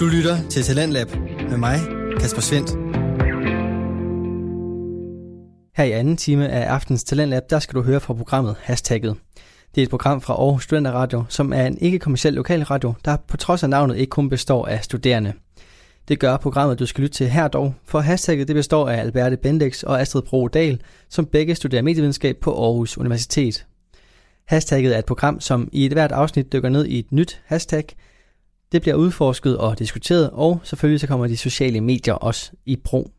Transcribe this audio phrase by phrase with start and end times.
[0.00, 1.08] Du lytter til Talentlab
[1.50, 1.78] med mig,
[2.20, 2.70] Kasper Svendt.
[5.76, 9.16] Her i anden time af aftens Talentlab, der skal du høre fra programmet Hashtagget.
[9.74, 13.62] Det er et program fra Aarhus Studenterradio, som er en ikke-kommersiel lokalradio, der på trods
[13.62, 15.32] af navnet ikke kun består af studerende.
[16.08, 19.36] Det gør programmet, du skal lytte til her dog, for hashtagget det består af Alberte
[19.36, 23.66] Bendix og Astrid Bro Dahl, som begge studerer medievidenskab på Aarhus Universitet.
[24.46, 27.84] Hashtagget er et program, som i et hvert afsnit dykker ned i et nyt hashtag.
[28.72, 33.10] Det bliver udforsket og diskuteret, og selvfølgelig så kommer de sociale medier også i brug.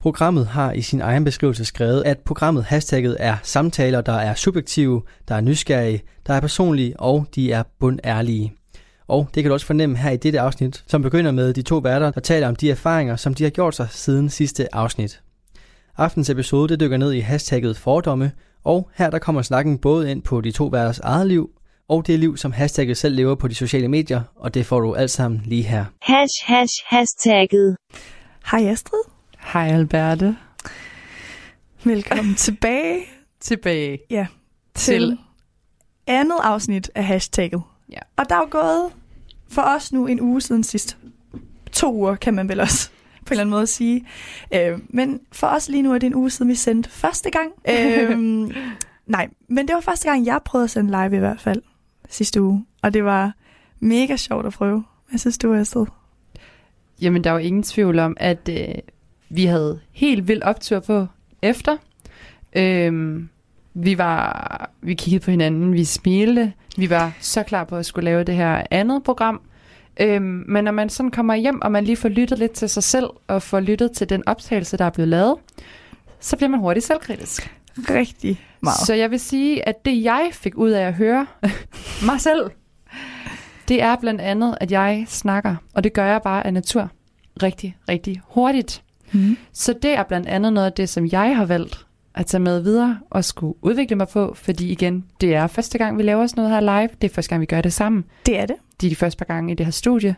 [0.00, 5.02] Programmet har i sin egen beskrivelse skrevet, at programmet hashtagget er samtaler, der er subjektive,
[5.28, 8.54] der er nysgerrige, der er personlige og de er bundærlige.
[9.08, 11.78] Og det kan du også fornemme her i dette afsnit, som begynder med de to
[11.78, 15.22] værter, der taler om de erfaringer, som de har gjort sig siden sidste afsnit.
[15.96, 18.32] Aftens episode det dykker ned i hashtagget fordomme,
[18.64, 21.50] og her der kommer snakken både ind på de to værters eget liv,
[21.92, 24.94] og det liv, som hashtagget selv lever på de sociale medier, og det får du
[24.94, 25.84] alt sammen lige her.
[26.02, 27.76] Hash, hash, hashtagget.
[28.50, 29.00] Hej Astrid.
[29.52, 30.36] Hej Alberte.
[31.84, 33.00] Velkommen tilbage
[33.40, 34.26] Tilbage ja,
[34.74, 35.18] til, til...
[36.06, 37.62] andet afsnit af hashtagget.
[37.90, 37.98] Ja.
[38.16, 38.92] Og der er jo gået
[39.48, 40.96] for os nu en uge siden sidst.
[41.72, 44.06] To uger, kan man vel også på en eller anden måde sige.
[44.54, 47.52] Øh, men for os lige nu er det en uge siden, vi sendte første gang.
[47.70, 48.18] Øh,
[49.06, 51.62] nej, men det var første gang, jeg prøvede at sende live i hvert fald
[52.08, 52.64] sidste uge.
[52.82, 53.32] Og det var
[53.80, 54.84] mega sjovt at prøve.
[55.08, 55.86] Hvad synes du, Astrid?
[57.00, 58.74] Jamen, der er jo ingen tvivl om, at øh,
[59.28, 61.06] vi havde helt vild optur på
[61.42, 61.76] efter.
[62.52, 63.28] Øhm,
[63.74, 68.04] vi var, vi kiggede på hinanden, vi smilte, vi var så klar på at skulle
[68.04, 69.40] lave det her andet program.
[70.00, 72.82] Øhm, men når man sådan kommer hjem, og man lige får lyttet lidt til sig
[72.82, 75.36] selv, og får lyttet til den optagelse, der er blevet lavet,
[76.20, 77.56] så bliver man hurtigt selvkritisk.
[77.76, 78.86] Rigtig meget.
[78.86, 81.26] Så jeg vil sige, at det jeg fik ud af at høre
[82.08, 82.50] mig selv,
[83.68, 86.90] det er blandt andet, at jeg snakker, og det gør jeg bare af natur,
[87.42, 88.82] rigtig, rigtig hurtigt.
[89.12, 89.36] Mm.
[89.52, 92.60] Så det er blandt andet noget af det, som jeg har valgt at tage med
[92.60, 96.44] videre og skulle udvikle mig på, fordi igen, det er første gang, vi laver sådan
[96.44, 96.88] noget her live.
[97.02, 98.04] Det er første gang, vi gør det sammen.
[98.26, 98.56] Det er det.
[98.80, 100.16] Det er de første par gange i det her studie.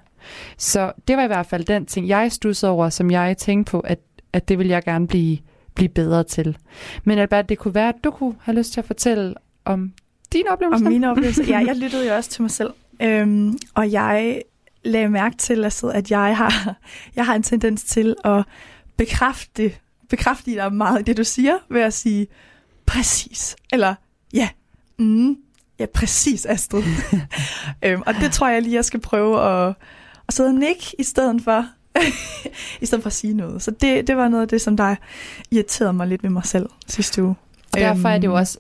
[0.59, 3.81] Så det var i hvert fald den ting, jeg stussede over, som jeg tænkte på,
[3.81, 3.99] at,
[4.33, 5.39] at det vil jeg gerne blive,
[5.75, 6.59] blive bedre til.
[7.05, 9.93] Men Albert, det kunne være, at du kunne have lyst til at fortælle om
[10.33, 10.87] dine oplevelser.
[10.87, 11.45] Og mine oplevelser.
[11.45, 12.71] Ja, jeg lyttede jo også til mig selv.
[13.03, 14.43] Øhm, og jeg
[14.85, 16.75] lagde mærke til, altså, at jeg har,
[17.17, 18.45] jeg har en tendens til at
[18.97, 19.75] bekræfte,
[20.09, 22.27] bekræfte dig meget i det, du siger, ved at sige,
[22.87, 23.57] præcis.
[23.73, 23.95] Eller,
[24.33, 24.49] ja,
[24.99, 25.37] mm,
[25.79, 26.83] ja, præcis, Astrid.
[27.85, 29.75] øhm, og det tror jeg lige, jeg skal prøve at,
[30.29, 31.67] at sidde og nikke i stedet for,
[32.83, 33.63] i stedet for at sige noget.
[33.63, 34.95] Så det, det var noget af det, som der
[35.51, 37.35] irriterede mig lidt ved mig selv sidste uge.
[37.73, 38.59] Og derfor er det jo Øhm, også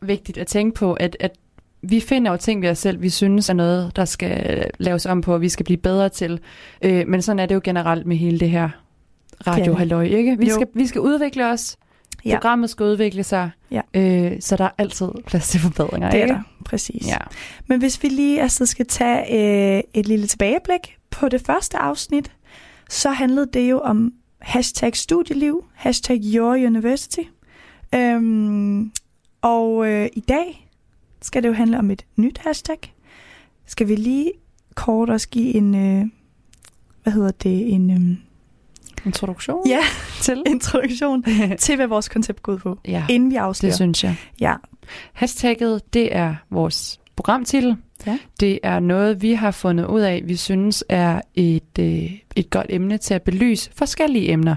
[0.00, 1.30] vigtigt at tænke på, at, at
[1.82, 5.20] vi finder jo ting ved os selv, vi synes er noget, der skal laves om
[5.20, 6.40] på, og vi skal blive bedre til.
[6.82, 8.68] Øh, men sådan er det jo generelt med hele det her
[9.46, 10.38] radiohalløj, ikke?
[10.38, 10.54] Vi Jo.
[10.54, 11.76] skal, vi skal udvikle os,
[12.24, 12.34] Ja.
[12.34, 13.80] programmet skal udvikle sig, Ja.
[13.94, 16.34] øh, så der er altid plads til forbedringer, Det er ikke?
[16.34, 17.06] der, præcis.
[17.08, 17.16] Ja.
[17.66, 19.34] Men hvis vi lige altså skal tage
[19.76, 22.32] øh, et lille tilbageblik på det første afsnit,
[22.92, 27.20] så handlede det jo om hashtag studieliv, hashtag your university.
[27.94, 28.92] Øhm,
[29.42, 30.68] og øh, i dag
[31.22, 32.78] skal det jo handle om et nyt hashtag.
[33.66, 34.32] Skal vi lige
[34.74, 36.06] kort også give en, øh,
[37.02, 38.16] hvad hedder det, en øh,
[39.06, 39.80] Introduktion ja,
[40.22, 40.42] til.
[40.46, 41.24] introduktion
[41.58, 43.70] til, hvad vores koncept går ud på, ja, inden vi afslører.
[43.70, 44.16] det synes jeg.
[44.40, 44.54] Ja,
[45.12, 47.76] Hashtagget, det er vores programtitel.
[48.06, 48.18] Ja.
[48.40, 52.66] Det er noget, vi har fundet ud af, vi synes er et, øh, et godt
[52.68, 54.56] emne til at belyse forskellige emner.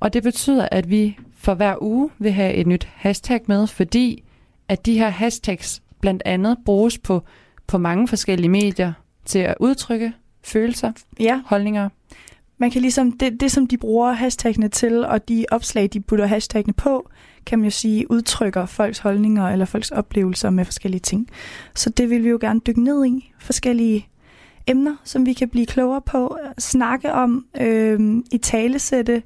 [0.00, 4.22] Og det betyder, at vi for hver uge vil have et nyt hashtag med, fordi
[4.68, 7.22] at de her hashtags blandt andet bruges på,
[7.66, 8.92] på mange forskellige medier
[9.24, 10.12] til at udtrykke
[10.44, 11.40] følelser, ja.
[11.46, 11.88] holdninger.
[12.58, 16.26] Man kan ligesom, det, det som de bruger hashtagene til, og de opslag, de putter
[16.26, 17.10] hashtagene på,
[17.46, 21.28] kan man jo sige, udtrykker folks holdninger eller folks oplevelser med forskellige ting.
[21.74, 23.32] Så det vil vi jo gerne dykke ned i.
[23.38, 24.08] Forskellige
[24.66, 29.22] emner, som vi kan blive klogere på, snakke om, øh, i talesætte,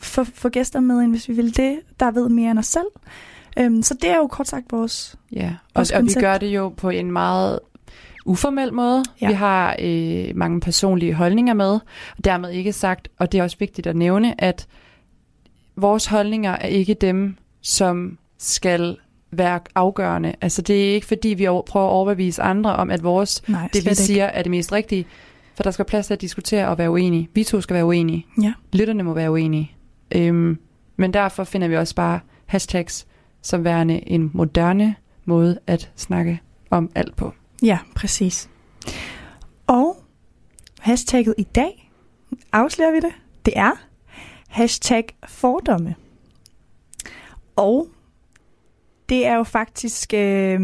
[0.00, 2.86] få, få gæster med ind, hvis vi vil det, der ved mere end os selv.
[3.58, 5.16] Øhm, så det er jo kort sagt vores...
[5.32, 6.20] Ja, og, Vores og vi koncept.
[6.22, 7.58] gør det jo på en meget
[8.26, 9.04] uformel måde.
[9.20, 9.28] Ja.
[9.28, 11.72] Vi har øh, mange personlige holdninger med,
[12.16, 14.66] og dermed ikke sagt, og det er også vigtigt at nævne, at
[15.76, 18.96] vores holdninger er ikke dem, som skal
[19.30, 20.34] være afgørende.
[20.40, 23.84] Altså det er ikke fordi, vi prøver at overbevise andre om, at vores, Nej, det
[23.84, 23.94] vi ikke.
[23.94, 25.06] siger, er det mest rigtige.
[25.54, 27.28] For der skal plads til at diskutere og være uenige.
[27.34, 28.26] Vi to skal være uenige.
[28.42, 28.52] Ja.
[28.72, 29.72] Lytterne må være uenige.
[30.12, 30.58] Øhm,
[30.96, 33.06] men derfor finder vi også bare hashtags
[33.42, 34.94] som værende en moderne
[35.24, 37.32] måde at snakke om alt på.
[37.62, 38.50] Ja, præcis.
[39.66, 39.96] Og
[40.80, 41.90] hashtagget i dag,
[42.52, 43.12] afslører vi det,
[43.44, 43.70] det er
[44.54, 45.94] hashtag fordomme.
[47.56, 47.88] Og
[49.08, 50.60] det er jo faktisk øh,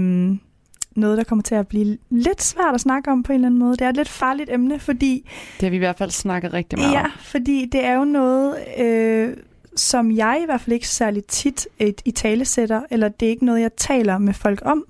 [0.96, 3.58] noget, der kommer til at blive lidt svært at snakke om på en eller anden
[3.60, 3.72] måde.
[3.76, 5.28] Det er et lidt farligt emne, fordi...
[5.60, 7.10] Det har vi i hvert fald snakket rigtig meget Ja, om.
[7.19, 9.37] fordi det er jo noget, øh,
[9.76, 13.31] som jeg i hvert fald ikke særlig tit et, i tale sætter, eller det er
[13.31, 14.84] ikke noget, jeg taler med folk om,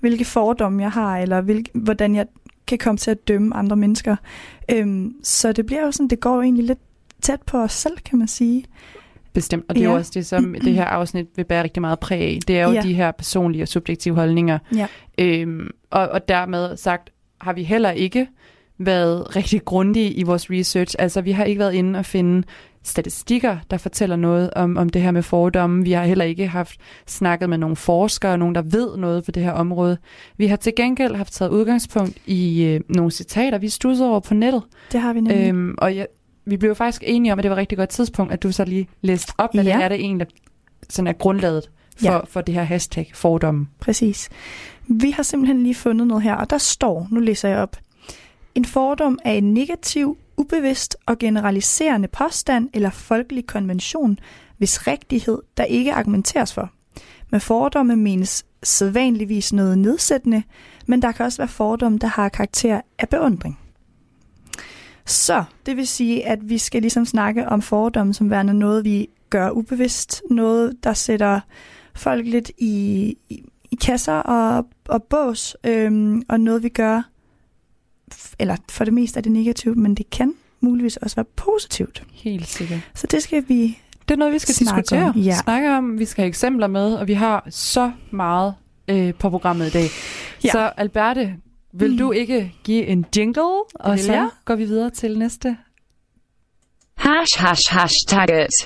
[0.00, 2.26] hvilke fordomme jeg har, eller hvilke, hvordan jeg
[2.66, 4.16] kan komme til at dømme andre mennesker.
[4.72, 6.78] Øhm, så det bliver jo sådan, det går jo egentlig lidt
[7.22, 8.64] tæt på os selv, kan man sige.
[9.32, 9.96] Bestemt, og det er jo Ja.
[9.98, 12.38] også det, som det her afsnit vil bære rigtig meget præg af.
[12.48, 12.80] Det er jo Ja.
[12.80, 14.58] de her personlige og subjektive holdninger.
[14.76, 14.86] Ja.
[15.18, 17.10] Øhm, og, og dermed sagt,
[17.40, 18.26] har vi heller ikke
[18.78, 20.96] været rigtig grundige i vores research.
[20.98, 22.42] Altså, vi har ikke været inde og finde
[22.84, 25.84] statistikker, der fortæller noget om, om det her med fordomme.
[25.84, 26.76] Vi har heller ikke haft
[27.06, 29.98] snakket med nogle forskere, nogen, der ved noget på det her område.
[30.36, 34.34] Vi har til gengæld haft taget udgangspunkt i øh, nogle citater, vi stussede over på
[34.34, 34.62] nettet.
[34.92, 35.48] Det har vi nemlig.
[35.48, 36.06] Øhm, og jeg,
[36.44, 38.64] vi blev faktisk enige om, at det var et rigtig godt tidspunkt, at du så
[38.64, 39.76] lige læste op, hvad Ja.
[39.76, 40.26] det er, det egentlig
[40.88, 42.18] sådan er grundlaget for, Ja.
[42.24, 43.66] for det her hashtag fordomme.
[43.80, 44.28] Præcis.
[44.86, 47.76] Vi har simpelthen lige fundet noget her, og der står, nu læser jeg op.
[48.54, 54.18] En fordom er en negativ, ubevidst og generaliserende påstand eller folkelig konvention,
[54.58, 56.70] hvis rigtighed der ikke argumenteres for.
[57.30, 60.42] Med fordomme menes sædvanligvis noget nedsættende,
[60.86, 63.58] men der kan også være fordomme, der har karakter af beundring.
[65.06, 69.08] Så det vil sige, at vi skal ligesom snakke om fordomme som værende noget, vi
[69.30, 71.40] gør ubevidst, noget, der sætter
[71.94, 77.02] folk lidt i, i, i kasser og, og bås, øhm, og noget vi gør,
[78.38, 82.02] eller for det meste er det negativt, men det kan muligvis også være positivt.
[82.12, 82.80] Helt sikkert.
[82.94, 83.78] Så det skal vi,
[84.08, 85.08] Det er noget, vi skal Snakke diskutere.
[85.08, 85.36] om, ja.
[85.36, 88.54] Snakke om, vi skal have eksempler med, og vi har så meget
[88.88, 89.86] øh, på programmet i dag.
[90.44, 90.50] Ja.
[90.50, 91.36] Så Alberte,
[91.72, 91.98] vil Mm.
[91.98, 93.42] du ikke give en jingle,
[93.74, 94.28] og så jeg.
[94.44, 95.56] går vi videre til næste?
[96.96, 98.48] Hash hash hashtagget.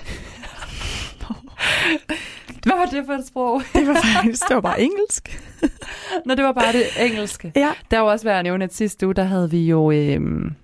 [2.66, 3.62] Hvad var det for et sprog?
[3.74, 5.42] det var faktisk, det var bare engelsk.
[6.26, 7.52] Nå, det var bare det engelske.
[7.56, 10.54] Ja, Der var også værd at nævne, at sidste uge, der havde vi jo, øhm,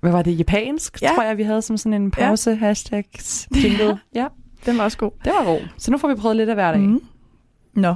[0.00, 1.12] hvad var det, japansk, Ja.
[1.14, 2.56] tror jeg, vi havde som sådan en pause ja.
[2.56, 3.04] hashtag
[3.62, 3.98] jingle.
[4.14, 4.26] Ja,
[4.66, 5.10] den var også god.
[5.24, 5.60] det var god.
[5.78, 6.80] Så nu får vi prøvet lidt af hver dag.
[6.80, 6.86] Mm.
[6.92, 7.02] Mm.
[7.74, 7.94] Nå.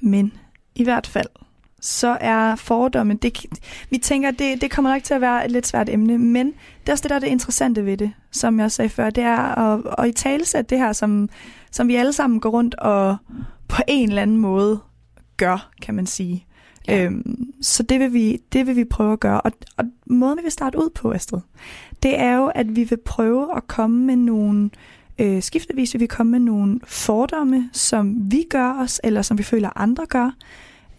[0.00, 0.32] Men
[0.74, 1.26] i hvert fald,
[1.84, 3.46] så er fordomme, det,
[3.90, 6.88] vi tænker, det, det kommer nok til at være et lidt svært emne, men det
[6.88, 9.36] er også det, der er det interessante ved det, som jeg sagde før, det er
[9.36, 11.28] at, at i talesætte det her, som,
[11.70, 13.16] som vi alle sammen går rundt og
[13.68, 14.80] på en eller anden måde
[15.36, 16.46] gør, kan man sige.
[16.88, 17.04] Ja.
[17.04, 19.40] Øhm, så det vil, vi, det vil vi prøve at gøre.
[19.40, 21.40] Og, og måden, vi vil starte ud på, Astrid,
[22.02, 24.70] det er jo, at vi vil prøve at komme med nogle
[25.18, 29.42] øh, skiftevis vil vi komme med nogle fordomme, som vi gør os, eller som vi
[29.42, 30.30] føler andre gør.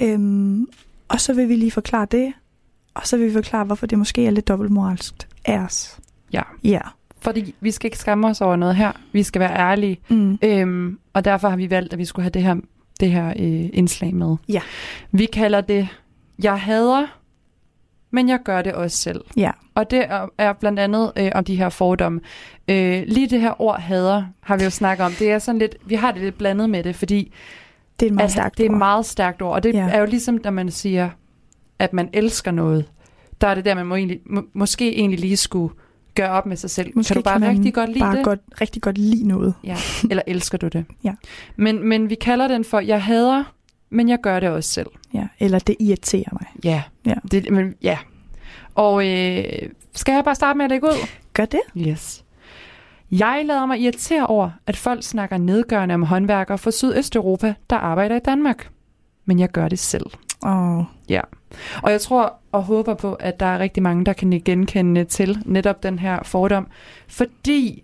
[0.02, 0.68] Øhm,
[1.08, 2.34] og så vil vi lige forklare det,
[2.94, 5.14] og så vil vi forklare, hvorfor det måske er lidt dobbeltmoralsk
[5.46, 6.00] af os.
[6.34, 6.42] Ja.
[6.64, 6.82] Ja.
[7.22, 8.92] Fordi vi skal ikke skamme os over noget her.
[9.12, 10.00] Vi skal være ærlige.
[10.10, 10.40] Mm.
[10.42, 12.56] Øhm, og derfor har vi valgt, at vi skulle have det her,
[13.00, 14.36] det her øh, indslag med.
[14.50, 14.62] Ja.
[15.12, 15.88] Vi kalder det,
[16.44, 17.20] jeg hader,
[18.12, 19.22] men jeg gør det også selv.
[19.38, 19.52] Ja.
[19.76, 20.06] Og det
[20.38, 22.22] er, blandt andet øh, om de her fordomme.
[22.68, 25.12] Øh, lige det her ord hader, har vi jo snakket om.
[25.12, 27.34] Det er sådan lidt, vi har det lidt blandet med det, fordi
[28.00, 29.54] Det er et meget at stærkt det er et meget stærkt ord.
[29.54, 29.90] Og det Ja.
[29.90, 31.10] er jo ligesom, når man siger,
[31.80, 32.86] at man elsker noget.
[33.42, 35.74] Der er det der, man må egentlig, må, måske egentlig lige skulle
[36.16, 36.92] gøre op med sig selv.
[36.96, 38.24] Måske kan du bare kan rigtig godt lide bare det?
[38.24, 39.54] Godt, rigtig godt lide noget.
[39.64, 39.78] Ja.
[40.10, 40.86] Eller elsker du det?
[41.04, 41.14] Ja.
[41.56, 43.44] Men, men vi kalder den for, jeg hader,
[43.90, 44.88] men jeg gør det også selv.
[45.14, 45.28] Ja.
[45.40, 46.46] Eller det irriterer mig.
[46.64, 46.84] Ja.
[47.06, 47.14] Ja.
[47.32, 47.98] Det, men, ja.
[48.76, 49.44] Og øh,
[49.96, 51.08] skal jeg bare starte med at lægge ud?
[51.34, 51.62] Gør det?
[51.78, 52.25] Yes.
[53.12, 58.16] Jeg lader mig irritere over, at folk snakker nedgørende om håndværkere fra Sydøsteuropa, der arbejder
[58.16, 58.70] i Danmark.
[59.26, 60.06] Men jeg gør det selv.
[60.46, 61.22] Åh, Ja.
[61.84, 65.38] Og jeg tror og håber på, at der er rigtig mange, der kan genkende til
[65.46, 66.68] netop den her fordom,
[67.08, 67.84] fordi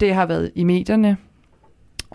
[0.00, 1.16] det har været i medierne.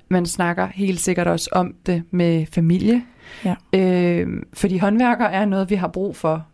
[0.09, 3.03] Man snakker helt sikkert også om det med familie.
[3.45, 3.55] Ja.
[3.73, 6.45] Øh, fordi håndværkere er noget, vi har brug for.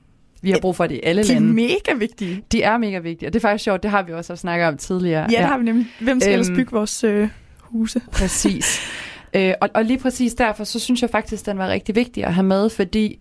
[0.42, 1.54] Vi har brug for det i alle de er lande.
[1.54, 2.44] mega vigtige.
[2.52, 4.78] De er mega vigtige, og det er faktisk sjovt, det har vi også snakket om
[4.78, 5.28] tidligere.
[5.32, 5.88] Ja, det har vi nemlig.
[6.02, 7.30] Hvem skal ellers Øhm, bygge vores øh,
[7.62, 8.02] huse?
[8.12, 8.80] Præcis.
[9.34, 12.34] øh, og, og lige præcis derfor, så synes jeg faktisk, den var rigtig vigtig at
[12.34, 13.20] have med, fordi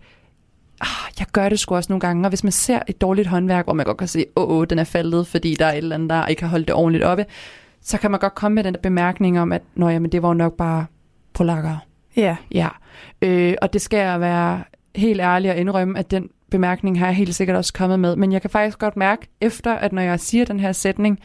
[0.81, 0.87] ah,
[1.19, 3.73] jeg gør det sgu også nogle gange, og hvis man ser et dårligt håndværk, hvor
[3.73, 6.09] man godt kan se, åh, åh, den er faldet, fordi der er et eller andet,
[6.09, 7.25] der ikke har holdt det ordentligt oppe,
[7.81, 10.27] så kan man godt komme med den der bemærkning om, at Nå, jamen, det var
[10.27, 10.85] jo nok bare
[11.33, 11.77] polakker.
[12.15, 12.35] Ja.
[12.51, 12.67] Ja.
[13.21, 14.63] Øh, og det skal jeg være
[14.95, 18.15] helt ærlig og indrømme, at den bemærkning har jeg helt sikkert også kommet med.
[18.15, 21.19] Men jeg kan faktisk godt mærke, efter at når jeg siger den her sætning,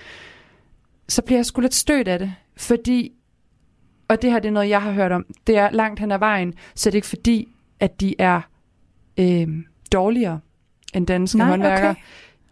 [1.08, 2.32] så bliver jeg sgu lidt stødt af det.
[2.56, 3.12] Fordi,
[4.08, 6.18] og det her det er noget, jeg har hørt om, det er langt hen ad
[6.18, 7.48] vejen, så det er ikke fordi,
[7.80, 8.40] at de er
[9.18, 9.48] øh,
[9.92, 10.40] dårligere
[10.94, 11.90] end danske Nej, håndværkere.
[11.90, 12.00] okay.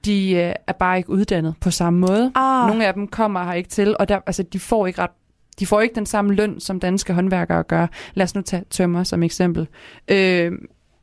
[0.04, 2.32] de øh, er bare ikke uddannet på samme måde.
[2.34, 5.10] Ah, Nogle af dem kommer her ikke til, og der, altså, de får ikke ret
[5.58, 7.86] de får ikke den samme løn, som danske håndværkere gør.
[8.14, 9.68] Lad os nu tage tømmer som eksempel.
[10.08, 10.52] Øh,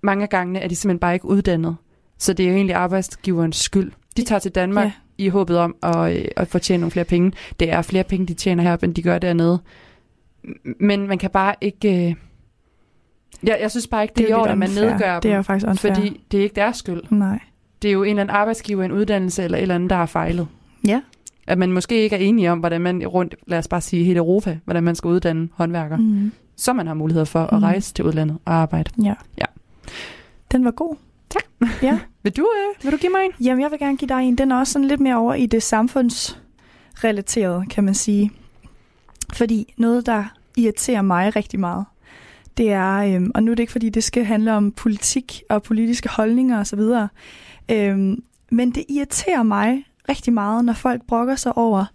[0.02, 1.76] mange af gangene er de simpelthen bare ikke uddannet.
[2.18, 3.92] Så det er jo egentlig arbejdsgiverens skyld.
[4.18, 4.92] De tager til Danmark Ja.
[5.18, 7.32] i håbet om at, øh, at fortjene nogle flere penge.
[7.60, 9.60] Det er flere penge, de tjener her, end de gør dernede.
[10.80, 12.08] Men man kan bare ikke...
[12.10, 12.16] Øh...
[13.44, 15.34] Jeg, jeg synes bare ikke, det, det er i orden, at man nedgør Det er
[15.34, 15.44] jo dem.
[15.44, 15.94] faktisk unfair.
[15.96, 17.02] Fordi det er ikke deres skyld.
[17.10, 17.40] Nej.
[17.82, 20.06] Det er jo en eller anden arbejdsgiver, en uddannelse eller et eller andet, der har
[20.06, 20.48] fejlet.
[20.88, 21.02] Ja.
[21.48, 24.18] At man måske ikke er enige om, hvordan man rundt, lad os bare sige hele
[24.18, 25.98] Europa, hvordan man skal uddanne håndværker.
[25.98, 26.04] Mm.
[26.04, 26.32] Mm.
[26.56, 27.64] Så man har mulighed for at Mm.
[27.64, 28.92] rejse til udlandet og arbejde.
[29.04, 29.14] Ja.
[29.38, 29.46] Ja.
[30.52, 30.96] Den var god.
[31.30, 31.44] Tak.
[31.82, 32.00] Ja.
[32.24, 33.46] Vil du, øh, vil du give mig en?
[33.46, 34.36] Jamen, jeg vil gerne give dig en.
[34.36, 38.32] Den er også sådan lidt mere over i det samfundsrelaterede, kan man sige.
[39.34, 40.24] Fordi noget, der
[40.58, 41.86] irriterer mig rigtig meget,
[42.58, 45.64] det er, øhm, og nu er det ikke, fordi det skal handle om politik og
[45.64, 46.80] politiske holdninger osv.,
[47.72, 51.86] øhm, men det irriterer mig rigtig meget, når folk brokker sig over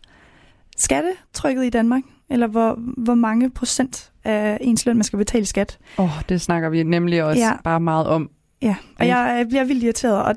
[0.77, 5.79] skattetrykket i Danmark, eller hvor, hvor mange procent af ens løn, man skal betale skat.
[5.99, 7.53] Åh, oh, det snakker vi nemlig også ja.
[7.65, 8.31] bare meget om.
[8.63, 10.35] Ja, og jeg, bliver vildt irriteret, og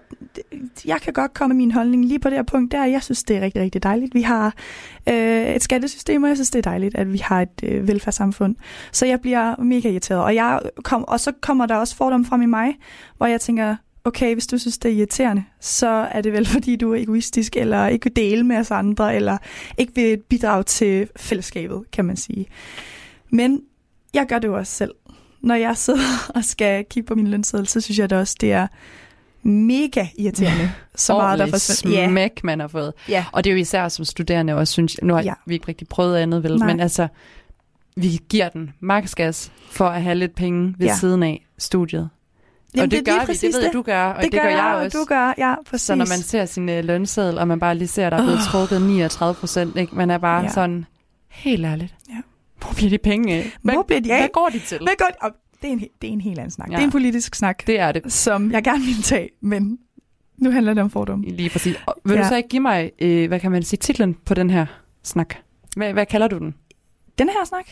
[0.85, 2.85] jeg kan godt komme med min holdning lige på det her punkt der.
[2.85, 4.13] Jeg synes, det er rigtig, rigtig dejligt.
[4.13, 4.53] Vi har
[5.09, 8.55] øh, et skattesystem, og jeg synes, det er dejligt, at vi har et øh, velfærdssamfund.
[8.91, 12.41] Så jeg bliver mega irriteret, og, jeg kom, og så kommer der også fordomme frem
[12.41, 12.75] i mig,
[13.17, 16.75] hvor jeg tænker, okay, hvis du synes, det er irriterende, så er det vel, fordi
[16.75, 19.37] du er egoistisk, eller ikke vil dele med os andre, eller
[19.77, 22.45] ikke vil bidrage til fællesskabet, kan man sige.
[23.29, 23.61] Men
[24.13, 24.91] jeg gør det jo også selv.
[25.41, 25.99] Når jeg sidder
[26.35, 28.67] og skal kigge på min lønseddel, så synes jeg det også, det er
[29.43, 30.71] mega irriterende.
[30.95, 31.99] Så meget, der forsvinder.
[32.01, 32.93] Ja, smæk, man har fået.
[33.09, 33.25] ja.
[33.31, 35.07] Og det er jo især som studerende også, synes jeg.
[35.07, 35.25] Nu har Ja.
[35.25, 35.33] ja.
[35.45, 36.57] vi ikke rigtig prøvet andet, vel?
[36.57, 36.67] Nej.
[36.67, 37.07] Men altså,
[37.97, 40.91] vi giver den max gas for at have lidt penge ved Ja.
[40.91, 40.97] ja.
[40.97, 42.09] siden af studiet.
[42.75, 44.49] Jamen, og det, lige gør vi, det ved jeg, du gør, og det, det gør
[44.49, 44.97] jeg, også.
[44.97, 45.85] og du gør, ja, præcis.
[45.85, 48.23] Så når man ser sin øh, lønseddel, og man bare lige ser, at der er
[48.23, 50.43] blevet trukket 39 procent, man er bare Ja.
[50.47, 50.53] ja.
[50.53, 50.85] sådan,
[51.29, 52.15] helt ærligt, Ja.
[52.67, 53.51] Hvor bliver de penge af?
[53.61, 54.19] Hvad, Hvor bliver de af?
[54.19, 54.77] Hvad går de til?
[54.81, 55.31] Men godt, og
[55.61, 56.67] det, er en, det er en helt anden snak.
[56.69, 56.75] Ja.
[56.75, 58.11] Det er en politisk snak, Det er det.
[58.13, 59.79] som jeg gerne vil tage, men
[60.37, 61.25] nu handler det om fordomme.
[61.25, 61.75] Lige præcis.
[61.85, 62.21] Og vil Ja.
[62.23, 64.65] du så ikke give mig, øh, hvad kan man sige, titlen på den her
[65.03, 65.35] snak?
[65.77, 66.55] Hvad, hvad kalder du den?
[67.17, 67.65] Den her snak,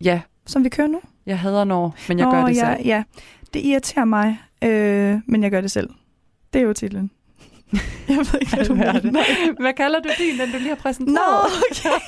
[0.00, 1.00] Ja, som vi kører nu.
[1.26, 2.86] jeg hader når, men jeg Nå, gør det ja, selv.
[2.86, 3.02] Ja,
[3.54, 5.90] det irriterer mig, øh, men jeg gør det selv.
[6.52, 7.10] Det er jo titlen.
[8.08, 9.00] jeg ved ikke, hvad du er mener.
[9.00, 9.56] det?
[9.60, 11.14] Hvad kalder du din, den du lige har præsenteret?
[11.14, 12.04] Nå, okay.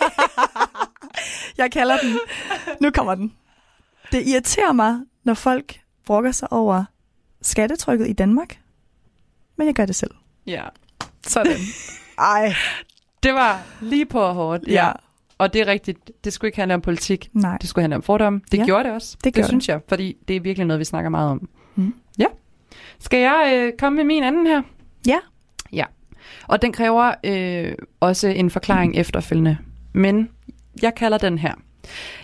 [1.58, 2.18] jeg kalder den.
[2.80, 3.32] Nu kommer den.
[4.12, 6.84] Det irriterer mig, når folk brokker sig over
[7.42, 8.58] skattetrykket i Danmark,
[9.56, 10.10] men jeg gør det selv.
[10.46, 10.62] Ja.
[11.26, 11.56] Sådan.
[12.18, 12.54] Ej.
[13.22, 14.62] Det var lige på og hårdt.
[14.66, 14.92] Ja.
[15.38, 16.10] Og det er rigtigt.
[16.24, 17.28] Det skulle ikke handle om politik.
[17.32, 17.56] Nej.
[17.60, 18.40] Det skulle handle om fordomme.
[18.50, 19.12] Det Ja, ja, gjorde det også.
[19.16, 21.48] det det, gjorde det synes jeg, fordi det er virkelig noget, vi snakker meget om.
[21.74, 21.94] Mm.
[22.18, 22.26] Ja.
[22.98, 24.62] Skal jeg øh, komme med min anden her?
[25.06, 25.18] Ja.
[26.48, 29.58] Og den kræver øh, også en forklaring efterfølgende.
[29.92, 30.28] Men
[30.82, 31.54] jeg kalder den her.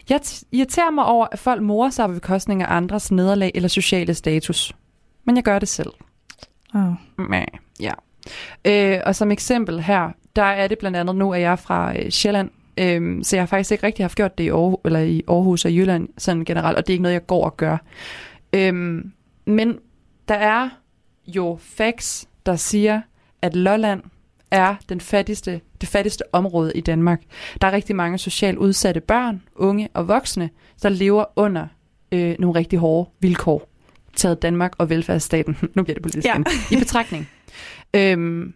[0.09, 0.21] Jeg
[0.52, 4.73] irriterer mig over, at folk morer sig på bekostning af andres nederlag eller sociale status.
[5.25, 5.90] Men jeg gør det selv.
[6.75, 6.93] Oh.
[7.19, 7.45] Mæh,
[7.81, 7.93] Ja.
[8.64, 12.11] Øh, og som eksempel her, der er det blandt andet, nu er jeg fra øh,
[12.11, 15.23] Sjælland, øh, så jeg har faktisk ikke rigtig haft gjort det i Aarhus, eller i
[15.28, 17.76] Aarhus og Jylland sådan generelt, og det er ikke noget, jeg går og gør.
[18.52, 19.04] Øh,
[19.47, 19.78] men
[20.28, 20.69] der er
[21.26, 23.00] jo facts, der siger,
[23.43, 24.02] at Lolland
[24.54, 27.23] er den fattigste, det fattigste område i Danmark.
[27.61, 30.50] Der er rigtig mange socialt udsatte børn, unge og voksne,
[30.82, 31.66] der lever under
[32.12, 33.68] øh, nogle rigtig hårde vilkår.
[34.16, 36.32] Taget Danmark og velfærdsstaten, nu bliver det politisk Ja.
[36.34, 37.28] igen, i betragtning.
[37.96, 38.54] øhm,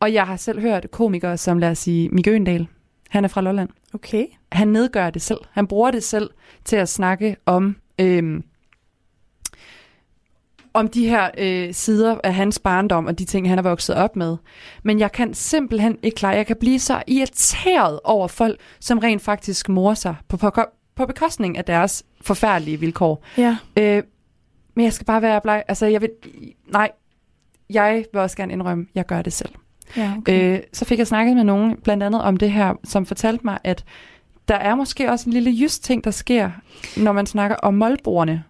[0.00, 2.66] og jeg har selv hørt komikere som, lad os sige, Mikke Øgendal.
[3.08, 3.68] Han er fra Lolland.
[3.94, 4.26] Okay.
[4.52, 5.38] Han nedgør det selv.
[5.50, 6.30] Han bruger det selv
[6.64, 8.44] til at snakke om, øhm,
[10.74, 14.16] om de her øh, sider af hans barndom og de ting, han er vokset op
[14.16, 14.36] med.
[14.82, 19.22] Men jeg kan simpelthen ikke klare, jeg kan blive så irriteret over folk, som rent
[19.22, 20.50] faktisk morer sig på, på,
[20.96, 23.24] på bekostning af deres forfærdelige vilkår.
[23.38, 23.56] Ja.
[23.76, 24.02] Øh,
[24.74, 25.62] men jeg skal bare være bleg.
[25.68, 26.10] Altså, jeg vil...
[26.72, 26.90] Nej,
[27.70, 29.50] jeg vil også gerne indrømme, jeg gør det selv.
[29.96, 30.58] Ja, okay.
[30.58, 33.58] Øh, så fik jeg snakket med nogen, blandt andet om det her, som fortalte mig,
[33.64, 33.84] at
[34.48, 36.50] der er måske også en lille just ting, der sker,
[36.96, 38.44] når man snakker om målbrugerne.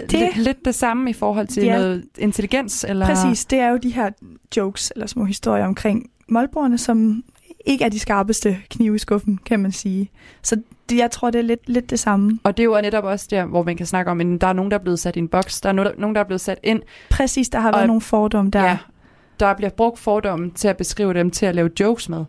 [0.00, 0.36] Det- Det...
[0.36, 1.76] Lidt, det samme i forhold til Ja.
[1.76, 2.84] noget intelligens.
[2.88, 3.06] Eller...
[3.06, 4.10] Præcis, det er jo de her
[4.56, 7.24] jokes eller små historier omkring målbrugerne, som
[7.66, 10.10] ikke er de skarpeste knive i skuffen, kan man sige.
[10.42, 10.56] Så
[10.88, 12.38] det, jeg tror, det er lidt, lidt det samme.
[12.44, 14.52] Og det er jo netop også der, hvor man kan snakke om, at der er
[14.52, 16.40] nogen, der er blevet sat i en boks, der er no- nogen, der er blevet
[16.40, 18.62] sat ind, Præcis, der har været Og- nogle fordomme der.
[18.64, 18.78] Ja,
[19.40, 22.24] der bliver brugt fordommen til at beskrive dem til at lave jokes med.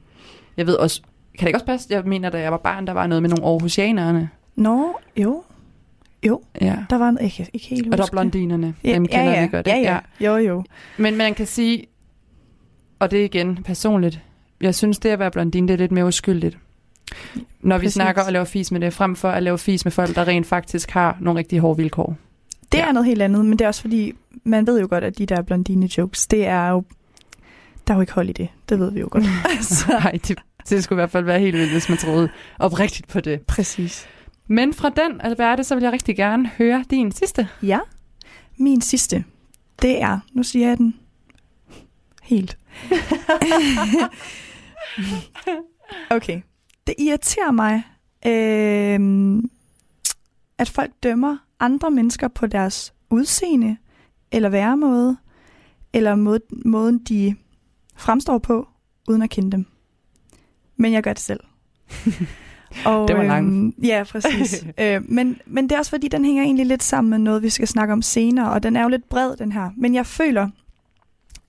[0.57, 1.01] Jeg ved også,
[1.38, 1.88] kan det ikke også passe?
[1.89, 4.29] Jeg mener, da jeg var barn, der var noget med nogle Aarhusianerne.
[4.55, 5.43] Nå, jo.
[6.27, 6.75] Jo, Ja.
[6.89, 8.75] der var en, ikke, ikke helt Og der er blondinerne.
[8.84, 9.41] Ja, Dem kender ja, ja.
[9.41, 9.67] vi godt.
[9.67, 9.91] Ja, ikke?
[9.91, 10.00] ja.
[10.20, 10.63] Jo, jo.
[10.98, 11.86] Men man kan sige,
[13.00, 14.20] og det er igen personligt.
[14.62, 16.58] Jeg synes, det at være blondine, det er lidt mere uskyldigt.
[17.62, 17.94] Når vi Præcis.
[17.94, 20.48] snakker og laver fis med det, frem for at lave fis med folk, der rent
[20.48, 22.15] faktisk har nogle rigtig hårde vilkår.
[22.72, 22.88] Det Ja.
[22.88, 24.13] er noget helt andet, men det er også fordi,
[24.44, 26.84] man ved jo godt, at de der blondine jokes, det er jo,
[27.88, 28.48] der er jo ikke hold i det.
[28.70, 29.24] Det ved vi jo godt.
[29.58, 30.38] altså, Nej, det,
[30.70, 32.29] det skulle i hvert fald være helt vildt, hvis man troede
[32.60, 33.41] oprigtigt på det.
[33.41, 34.08] præcis.
[34.47, 37.47] Men fra den, Alberte, så vil jeg rigtig gerne høre din sidste.
[37.63, 37.79] Ja,
[38.57, 39.23] min sidste,
[39.81, 40.99] det er, nu siger jeg den
[42.23, 42.57] helt.
[46.15, 46.41] okay,
[46.87, 47.83] det irriterer mig,
[48.25, 49.43] øh,
[50.57, 53.77] at folk dømmer andre mennesker på deres udseende,
[54.31, 55.17] eller væremåde,
[55.93, 57.35] eller måde, måden, de
[57.95, 58.67] fremstår på,
[59.07, 59.65] uden at kende dem.
[60.75, 61.39] Men jeg gør det selv.
[62.86, 64.65] Og, Det var øhm, ja, præcis.
[64.82, 67.50] øh, men, men det er også fordi, den hænger egentlig lidt sammen med noget, vi
[67.50, 69.70] skal snakke om senere, og den er jo lidt bred, den her.
[69.77, 70.50] Men jeg føler,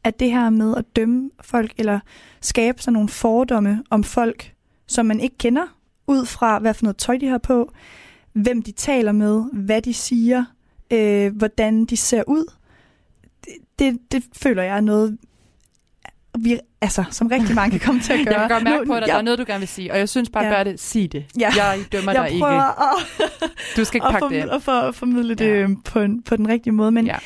[0.05, 2.01] at det her med at dømme folk, eller
[2.41, 4.53] skabe sådan nogle fordomme om folk,
[4.87, 5.67] som man ikke kender,
[6.07, 7.73] ud fra hvad for noget tøj de har på,
[8.33, 10.45] hvem de taler med, hvad de siger,
[10.91, 12.53] øh, hvordan de ser ud,
[13.45, 15.19] det, det, det føler jeg er noget,
[16.41, 18.35] vi, altså, som rigtig mange kan komme til at gøre.
[18.41, 19.69] Jeg kan godt mærke Nu- på dig, at jeg- der er noget, du gerne vil
[19.69, 20.59] sige, og jeg synes bare, Ja.
[20.59, 20.65] ja.
[20.65, 20.81] det.
[20.81, 21.25] Sig det.
[21.41, 21.51] Ja.
[21.57, 22.41] Jeg dømmer dig jeg ikke.
[22.43, 23.05] prøver at,
[23.77, 24.51] Du skal ikke pakke det ind.
[24.51, 25.61] at for, formidle det Ja.
[25.61, 25.67] ja.
[25.85, 26.93] på, en, på den rigtige måde.
[26.93, 27.13] Men Ja.
[27.13, 27.19] ja.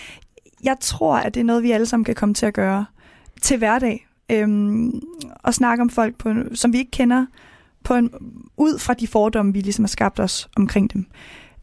[0.64, 2.84] jeg tror, at det er noget, vi alle sammen kan komme til at gøre
[3.42, 4.06] til hverdag.
[4.32, 5.00] Øhm,
[5.42, 7.26] og snakke om folk, på, en- som vi ikke kender,
[7.84, 8.10] på en,
[8.56, 11.06] ud fra de fordomme, vi ligesom har skabt os omkring dem.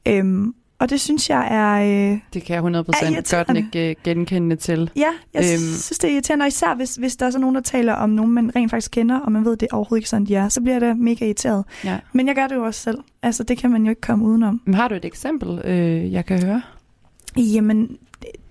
[0.07, 2.11] Øhm, og det synes jeg er...
[2.13, 4.91] Øh, Det kan jeg 100% Er godt ikke uh, genkende til.
[4.95, 5.45] ja, jeg øhm.
[5.47, 6.43] synes, det er irriterende.
[6.43, 8.91] Og især hvis, hvis der er så nogen, der taler om nogen, man rent faktisk
[8.91, 11.25] kender, og man ved, det er overhovedet ikke sådan, de er, så bliver det mega
[11.25, 11.65] irriteret.
[11.83, 11.97] Ja.
[12.13, 12.97] Men jeg gør det jo også selv.
[13.23, 14.61] Altså, det kan man jo ikke komme udenom.
[14.65, 16.61] Men har du et eksempel, øh, jeg kan høre?
[17.37, 17.97] Jamen,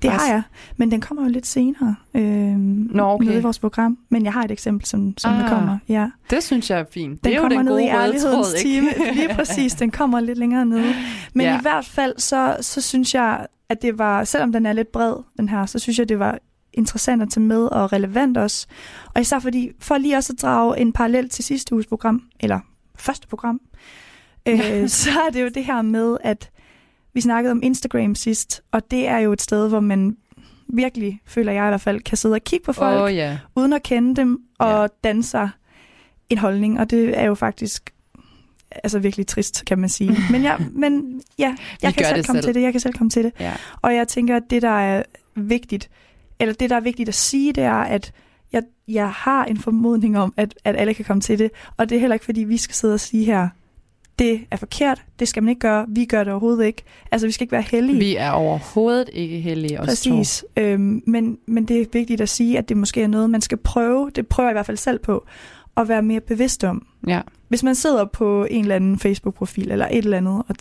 [0.02, 0.42] det, har jeg.
[0.76, 2.56] Men den kommer jo lidt senere øh,
[2.94, 3.26] Nå, okay.
[3.26, 3.98] nede i vores program.
[4.08, 5.78] Men jeg har et eksempel, som, som Ah, der kommer.
[5.88, 6.10] Ja.
[6.30, 7.10] Det synes jeg er fint.
[7.10, 8.88] Den det er jo kommer den ned gode i ærlighedens tråd, time.
[9.14, 10.94] Lige præcis, den kommer lidt længere nede.
[11.34, 11.58] Men ja.
[11.58, 15.14] i hvert fald, så, så synes jeg, at det var, selvom den er lidt bred,
[15.36, 16.38] den her, så synes jeg, det var
[16.72, 18.66] interessant at tage med og relevant også.
[19.14, 22.60] Og især fordi, for lige også at drage en parallel til sidste uges program, eller
[22.98, 23.60] første program,
[24.48, 26.50] øh, så er det jo det her med, at
[27.16, 30.16] vi snakkede om Instagram sidst, og det er jo et sted, hvor man
[30.68, 33.38] virkelig, føler jeg i hvert fald, kan sidde og kigge på folk, oh, ja.
[33.54, 34.86] uden at kende dem, og ja.
[35.04, 35.50] danne sig
[36.30, 37.94] en holdning, og det er jo faktisk
[38.70, 40.16] altså virkelig trist, kan man sige.
[40.30, 42.48] Men, jeg, men ja, jeg kan selv komme selv.
[42.48, 43.32] til det, jeg kan selv komme til det.
[43.40, 43.52] ja.
[43.82, 45.02] Og jeg tænker, at det, der er
[45.34, 45.90] vigtigt,
[46.38, 48.12] eller det, der er vigtigt at sige, det er, at
[48.52, 51.50] jeg, jeg har en formodning om, at, at alle kan komme til det.
[51.76, 53.48] Og det er heller ikke, fordi vi skal sidde og sige her,
[54.18, 56.82] det er forkert, det skal man ikke gøre, vi gør det overhovedet ikke.
[57.10, 57.98] Altså, vi skal ikke være heldige.
[57.98, 60.44] Vi er overhovedet ikke heldige os Præcis.
[60.56, 63.58] Øhm, men, men det er vigtigt at sige, at det måske er noget, man skal
[63.58, 65.26] prøve, det prøver jeg i hvert fald selv på,
[65.76, 66.86] at være mere bevidst om.
[67.04, 67.10] to.
[67.10, 67.20] Ja.
[67.48, 70.54] Hvis man sidder på en eller anden Facebook-profil eller et eller andet, og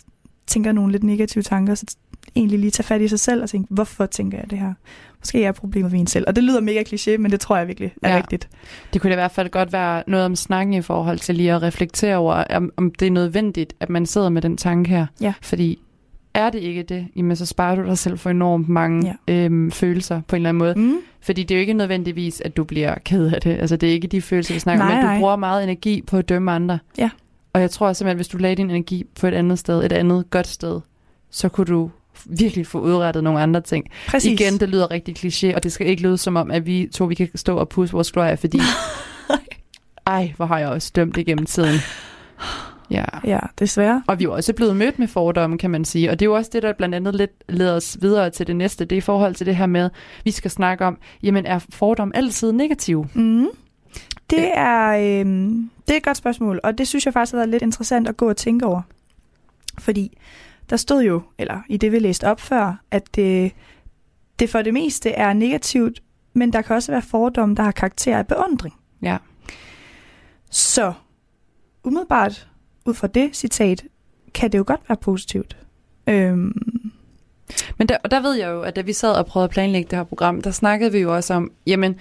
[0.46, 1.96] tænker nogle lidt negative tanker, så
[2.36, 4.72] egentlig lige tage fat i sig selv og tænke, hvorfor tænker jeg det her?
[5.20, 6.24] Måske er jeg problemer ved en selv.
[6.28, 8.16] Og det lyder mega kliché, men det tror jeg virkelig er Ja.
[8.16, 8.48] rigtigt.
[8.92, 11.52] Det kunne da i hvert fald godt være noget om snakken i forhold til lige
[11.52, 15.06] at reflektere over, om, om det er nødvendigt, at man sidder med den tanke her.
[15.20, 15.34] Ja.
[15.42, 15.78] Fordi
[16.34, 19.34] er det ikke det, jamen så sparer du dig selv for enormt mange Ja.
[19.34, 20.74] øhm, følelser på en eller anden måde.
[20.76, 20.96] Mm.
[21.20, 23.50] Fordi det er jo ikke nødvendigvis, at du bliver ked af det.
[23.50, 26.02] Altså det er ikke de følelser, vi snakker om, Nej, men du bruger meget energi
[26.06, 26.78] på at dømme andre.
[26.98, 27.10] Ja.
[27.52, 29.92] Og jeg tror simpelthen, at hvis du lagde din energi på et andet sted, et
[29.92, 30.80] andet godt sted,
[31.30, 31.90] så kunne du
[32.28, 33.86] virkelig få udrettet nogle andre ting.
[34.08, 34.40] Præcis.
[34.40, 37.04] Igen, det lyder rigtig kliché, og det skal ikke lyde som om, at vi to
[37.04, 38.60] vi kan stå og pusse vores glorie, fordi
[40.06, 41.80] ej, hvor har jeg også dømt igennem tiden.
[42.90, 43.04] Ja.
[43.24, 44.02] Ja, desværre.
[44.06, 46.10] Og vi er også blevet mødt med fordomme, kan man sige.
[46.10, 48.56] Og det er jo også det, der blandt andet lidt leder os videre til det
[48.56, 48.84] næste.
[48.84, 49.90] Det er i forhold til det her med,
[50.24, 53.08] vi skal snakke om, jamen er fordomme altid negative?
[53.14, 53.46] Mm.
[54.30, 55.26] Det, er, øh,
[55.86, 58.16] det er et godt spørgsmål, og det synes jeg faktisk har været lidt interessant at
[58.16, 58.82] gå og tænke over.
[59.78, 60.18] Fordi
[60.70, 63.52] der stod jo, eller i det vi læste op før, at det,
[64.38, 66.02] det for det meste er negativt,
[66.32, 68.74] men der kan også være fordomme, der har karakter af beundring.
[69.02, 69.16] Ja.
[70.50, 70.92] Så
[71.84, 72.48] umiddelbart
[72.84, 73.84] ud fra det citat,
[74.34, 75.56] kan det jo godt være positivt.
[76.06, 76.52] Øhm,
[77.78, 79.90] Men der, og der ved jeg jo, at da vi sad og prøvede at planlægge
[79.90, 81.96] det her program, der snakkede vi jo også om, jamen,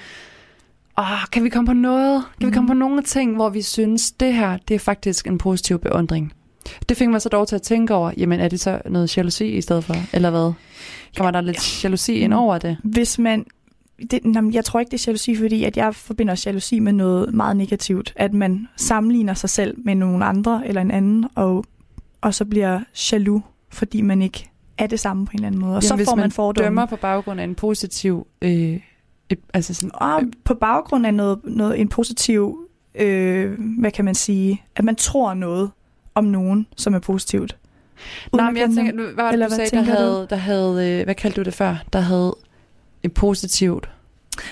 [0.97, 2.23] åh, kan vi komme på noget?
[2.39, 5.38] Kan vi komme på nogle ting, hvor vi synes, det her, det er faktisk en
[5.38, 6.34] positiv beundring?
[6.89, 9.45] Det fik mig så dog til at tænke over, jamen er det så noget jalousi
[9.45, 10.54] i stedet for, eller hvad?
[11.17, 12.78] Kommer der lidt jalousi ind over det?
[12.84, 13.45] hvis man...
[14.12, 17.34] Det, jamen, jeg tror ikke, det er jalousi, fordi at jeg forbinder jalousi med noget
[17.34, 18.13] meget negativt.
[18.15, 21.65] At man sammenligner sig selv med nogle andre eller en anden, og,
[22.21, 22.80] og så bliver
[23.12, 25.78] jaloux, fordi man ikke er det samme på en eller anden måde.
[25.78, 26.65] Og Jamen, så får man, man fordomme.
[26.65, 28.80] Dømmer på baggrund af en positiv øh,
[29.30, 32.58] Et, altså sådan, Og på baggrund af noget, noget en positiv,
[32.95, 35.71] øh, hvad kan man sige, at man tror noget
[36.15, 37.58] om nogen, som er positivt.
[38.34, 39.99] Uden Nej, men jeg tænker, hvad var det, Eller du sagde, der tænker du?
[40.01, 41.75] havde, der havde, øh, hvad kaldte du det før?
[41.93, 42.36] Der havde
[43.04, 43.89] et positivt,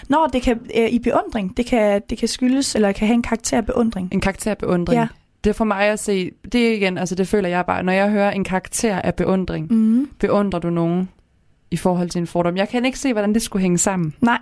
[0.09, 3.21] Nå, det kan øh, i beundring, det kan, det kan skyldes, eller kan have en
[3.21, 4.09] karakter af beundring.
[4.11, 4.99] en karakterbeundring.
[4.99, 5.07] Ja.
[5.43, 7.93] Det er for mig at se, det er igen, altså det føler jeg bare, når
[7.93, 10.09] jeg hører en karakter af beundring, Mm.
[10.19, 11.09] beundrer du nogen
[11.71, 12.57] i forhold til en fordom?
[12.57, 14.39] Jeg kan ikke se, hvordan det skulle hænge sammen, Nej,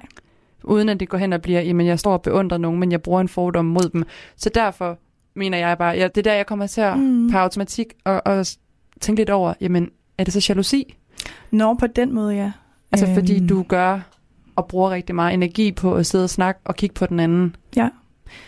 [0.64, 3.02] uden at det går hen og bliver, jamen jeg står og beundrer nogen, men jeg
[3.02, 4.04] bruger en fordom mod dem.
[4.36, 4.98] Så derfor
[5.34, 7.30] mener jeg bare, ja, det er der, jeg kommer til at Mm.
[7.32, 8.46] per automatik og, og
[9.02, 10.96] tænke lidt over, jamen er det så jalousi?
[11.52, 12.52] Nå, på den måde, ja.
[12.92, 13.16] Altså øhm.
[13.16, 14.00] fordi du gør
[14.56, 17.56] og bruger rigtig meget energi på at sidde og snakke og kigge på den anden.
[17.76, 17.90] Ja.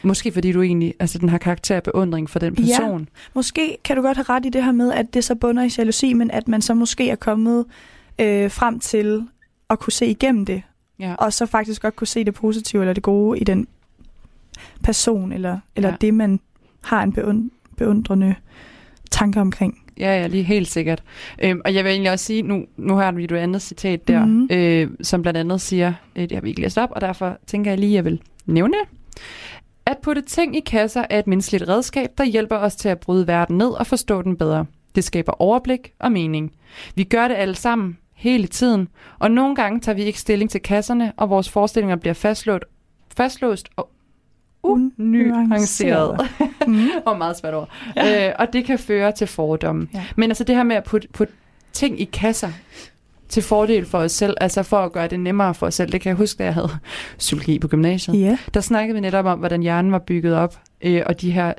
[0.03, 2.79] Måske fordi du egentlig, altså den har karakter af beundring for den Ja.
[2.79, 3.09] person.
[3.33, 5.69] Måske kan du godt have ret i det her med, at det så bunder i
[5.77, 7.65] jalousi, men at man så måske er kommet
[8.19, 9.27] øh, frem til
[9.69, 10.61] at kunne se igennem det,
[10.99, 11.15] Ja.
[11.15, 13.67] og så faktisk godt kunne se det positive eller det gode i den
[14.83, 15.93] person, eller, eller Ja.
[15.93, 15.97] ja.
[16.01, 16.39] det, man
[16.83, 18.35] har en beund, beundrende
[19.11, 19.79] tanke omkring.
[19.99, 21.03] Ja, ja, lige helt sikkert.
[21.43, 24.25] Øhm, og jeg vil egentlig også sige, nu, nu har vi et andet citat der,
[24.25, 24.29] Mhm.
[24.33, 24.47] mm-hmm.
[24.57, 27.71] øh, som blandt andet siger, øh, det har vi ikke læst op, og derfor tænker
[27.71, 28.73] jeg lige, at jeg vil nævne.
[29.85, 33.27] At putte ting i kasser er et menneskeligt redskab, der hjælper os til at bryde
[33.27, 34.65] verden ned og forstå den bedre.
[34.95, 36.51] Det skaber overblik og mening.
[36.95, 38.87] Vi gør det alle sammen, hele tiden,
[39.19, 42.63] og nogle gange tager vi ikke stilling til kasserne, og vores forestillinger bliver fastlåst,
[43.17, 43.89] fastlåst og
[44.63, 46.29] unuanceret.
[46.67, 46.87] Mm.
[47.05, 47.69] og meget svært ord.
[47.95, 48.29] Ja.
[48.29, 49.87] Øh, og det kan føre til fordomme.
[49.93, 50.03] Ja.
[50.15, 51.33] Men altså det her med at putte, putte
[51.73, 52.49] ting i kasser
[53.29, 55.91] til fordel for os selv, altså for at gøre det nemmere for os selv.
[55.91, 56.69] Det kan jeg huske, da jeg havde
[57.17, 58.19] psykologi på gymnasiet.
[58.19, 58.37] Ja.
[58.53, 61.53] Der snakkede vi netop om, hvordan hjernen var bygget op, øh, og de her,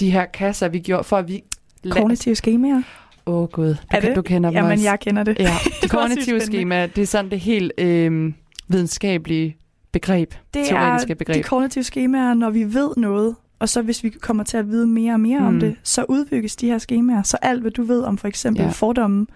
[0.00, 1.42] de her kasser, vi gjorde, for at vi...
[1.90, 2.82] Kognitive skemaer.
[3.26, 4.16] Åh oh, gud, du, Er det?
[4.16, 4.84] du kender dem Jamen, også.
[4.84, 5.38] jeg kender det.
[5.38, 8.32] Ja, det kognitive skema, det er sådan det helt øh,
[8.68, 9.56] videnskabelige
[10.00, 11.36] begreb, Det teoretiske er begreb.
[11.36, 14.86] de kognitive skemaer, når vi ved noget, og så hvis vi kommer til at vide
[14.86, 15.46] mere og mere mm.
[15.46, 17.22] om det, så udbygges de her skemaer.
[17.22, 18.70] Så alt, hvad du ved om for eksempel Ja.
[18.70, 19.28] fordommen,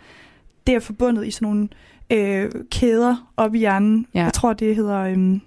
[0.67, 1.69] det er forbundet i sådan nogle
[2.11, 4.07] øh, kæder op i hjernen.
[4.15, 4.23] Ja.
[4.25, 4.99] Jeg tror, det hedder...
[4.99, 5.41] Øhm,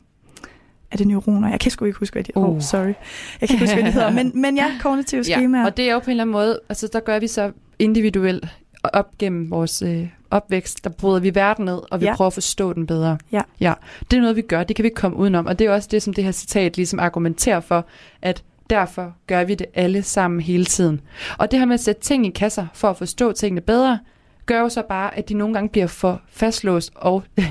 [0.92, 1.50] er det neuroner?
[1.50, 2.44] Jeg kan sgu ikke huske, hvad de oh.
[2.50, 2.56] Uh.
[2.56, 2.84] oh, sorry.
[2.84, 2.96] Jeg
[3.42, 4.12] kan ikke huske, hvad de hedder.
[4.24, 5.62] Men, men ja, kognitive skemaer.
[5.62, 7.52] Ja, og det er jo på en eller anden måde, altså der gør vi så
[7.80, 8.46] individuelt
[8.94, 12.16] op gennem vores øh, opvækst, der bryder vi verden ned, og vi Ja.
[12.16, 13.18] prøver at forstå den bedre.
[13.32, 13.42] Ja.
[13.60, 13.74] ja.
[14.12, 15.88] Det er noget, vi gør, det kan vi ikke komme udenom, og det er også
[15.92, 17.86] det, som det her citat ligesom argumenterer for,
[18.22, 21.02] at derfor gør vi det alle sammen hele tiden.
[21.38, 24.00] Og det her med at sætte ting i kasser for at forstå tingene bedre,
[24.46, 27.24] gør jo så bare, at de nogle gange bliver for fastlåst og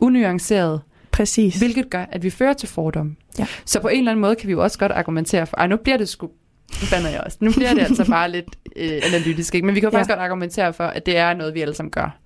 [0.00, 0.80] unuanceret,
[1.12, 1.58] Præcis.
[1.58, 3.16] hvilket gør, at vi fører til fordomme.
[3.38, 3.46] Ja.
[3.64, 5.76] Så på en eller anden måde kan vi jo også godt argumentere for, ej, nu
[5.76, 6.30] bliver det sgu,
[6.90, 9.66] bander jeg også, nu bliver det altså bare lidt øh, analytisk, ikke?
[9.66, 9.96] men vi kan Ja.
[9.96, 12.18] faktisk godt argumentere for, at det er noget, vi alle sammen gør.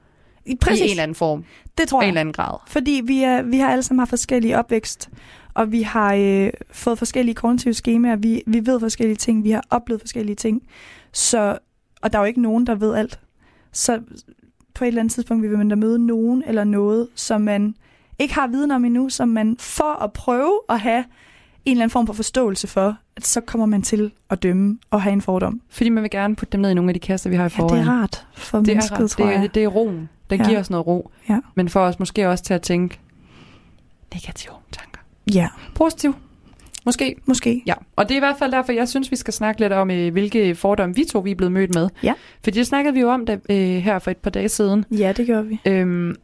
[0.61, 0.81] Præcis.
[0.81, 1.45] I en eller anden form,
[1.79, 2.09] det tror i en jeg.
[2.11, 2.59] eller anden grad.
[2.67, 5.11] Fordi vi, er, vi har alle sammen haft forskellige opvækst,
[5.55, 9.65] og vi har øh, fået forskellige kognitive skemaer, vi, vi ved forskellige ting, vi har
[9.71, 10.63] oplevet forskellige ting.
[11.13, 11.59] Så,
[12.03, 13.21] og der er jo ikke nogen, der ved alt.
[13.73, 14.01] Så
[14.75, 17.75] på et eller andet tidspunkt vil man da møde nogen eller noget, som man
[18.19, 21.05] ikke har viden om endnu, som man for at prøve at have
[21.65, 25.03] en eller anden form for forståelse for, at så kommer man til at dømme og
[25.03, 25.61] have en fordom.
[25.71, 27.51] Fordi man vil gerne putte dem ned i nogle af de kasser, vi har i
[27.57, 27.83] Ja, forvejen.
[27.87, 29.11] det er rart for det er, mennesket, rart.
[29.11, 29.45] tror det, jeg.
[29.45, 30.09] er, det er roen.
[30.31, 30.49] Den Ja.
[30.49, 31.11] giver os noget ro.
[31.29, 31.39] Ja.
[31.55, 32.99] Men for os måske også til at tænke
[34.15, 35.01] negative tanker.
[35.35, 36.15] Ja, Positiv.
[36.85, 37.17] Måske.
[37.27, 37.63] måske.
[37.67, 39.91] Ja, og det er i hvert fald derfor, jeg synes, vi skal snakke lidt om,
[39.91, 41.89] øh, hvilke fordomme vi to vi er blevet mødt med.
[42.03, 42.15] Ja.
[42.45, 44.85] Fordi det snakkede vi jo om da, øh, her for et par dage siden.
[44.91, 45.61] Ja, det gør vi.
[45.67, 46.15] Øhm,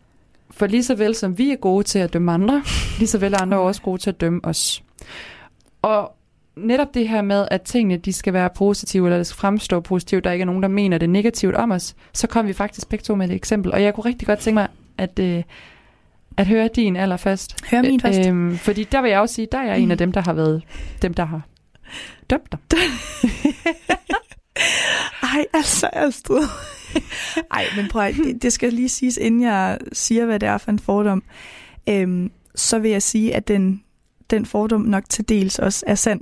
[0.51, 2.63] for lige så vel som vi er gode til at dømme andre,
[2.99, 4.83] lige så vel er andre også gode til at dømme os.
[5.87, 6.13] Og
[6.57, 10.25] netop det her med, at tingene de skal være positive, eller det skal fremstå positivt,
[10.25, 13.03] der ikke er nogen, der mener det negativt om os, så kom vi faktisk begge
[13.03, 13.73] to med et eksempel.
[13.73, 14.69] Og jeg kunne rigtig godt tænke mig,
[14.99, 15.43] at, øh,
[16.37, 17.71] at høre din allerførst.
[17.71, 18.29] Hør min først.
[18.29, 20.33] Øhm, fordi der vil jeg også sige, der er jeg en af dem, der har
[20.33, 20.63] været
[21.03, 21.43] dem, der har
[22.31, 22.59] dømt dig.
[25.23, 26.43] Ej, altså Astrid.
[27.57, 30.59] Ej, men prøv at, det, det skal lige siges, inden jeg siger, hvad det er
[30.59, 31.23] for en fordom.
[31.89, 33.83] Øhm, så vil jeg sige, at den,
[34.31, 36.21] den fordom nok til dels også er sand.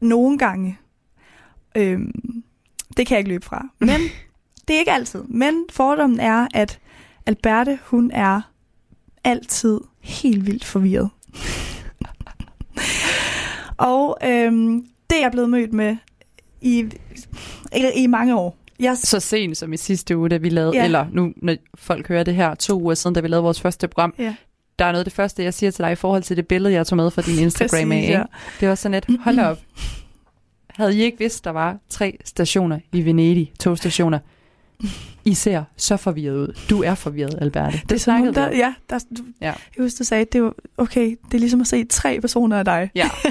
[0.00, 0.78] Nogle gange.
[1.76, 2.42] Øhm,
[2.96, 3.68] det kan jeg ikke løbe fra.
[3.78, 4.00] Men
[4.68, 5.22] det er ikke altid.
[5.22, 6.78] Men fordommen er, at
[7.26, 8.40] Alberte, hun er
[9.24, 11.10] altid helt vildt forvirret.
[13.76, 15.96] Og øhm, det er jeg blevet mødt med
[16.60, 16.78] i,
[17.76, 18.56] i, i mange år.
[18.80, 20.84] Jeg, Så sent som i sidste uge, da vi lavede, ja.
[20.84, 23.88] eller nu, når folk hører det her, to uger siden, da vi lavede vores første
[23.88, 24.34] program, Ja.
[24.78, 26.74] Der er noget af det første, jeg siger til dig i forhold til det billede,
[26.74, 27.96] jeg tog med fra din Instagram af.
[27.96, 28.18] Præcis, ikke?
[28.18, 28.24] ja.
[28.60, 29.58] Det var sådan et, hold op.
[30.70, 34.18] Havde I ikke vidst, der var tre stationer i Venedig, togstationer,
[35.24, 36.56] I ser så forvirret ud.
[36.70, 37.78] Du er forvirret, Alberte.
[37.78, 39.46] Det, Det snakkede der, ja, der, du, Ja.
[39.76, 42.58] Jeg husker, du sagde, det er jo, okay, det er ligesom at se tre personer
[42.58, 42.90] af dig.
[42.94, 43.10] Ja.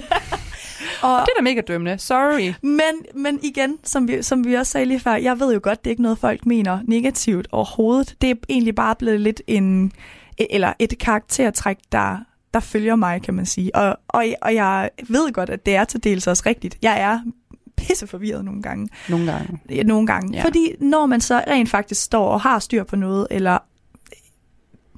[1.02, 1.98] Og, Det er da mega dømmende.
[1.98, 2.54] Sorry.
[2.62, 2.82] men,
[3.24, 5.90] men igen, som vi, som vi også sagde lige før, jeg ved jo godt, det
[5.90, 8.16] er ikke noget, folk mener negativt overhovedet.
[8.22, 9.92] Det er egentlig bare blevet lidt en,
[10.50, 12.18] eller et karaktertræk, der,
[12.54, 13.76] der følger mig, kan man sige.
[13.76, 16.78] Og, og, og jeg ved godt, at det er til dels også rigtigt.
[16.82, 17.20] Jeg er
[17.78, 18.88] pisse forvirret nogle gange.
[19.10, 19.60] Nogle gange.
[19.70, 20.38] Ja, Nogle gange.
[20.38, 20.44] Ja.
[20.44, 23.58] Fordi når man så rent faktisk står og har styr på noget, eller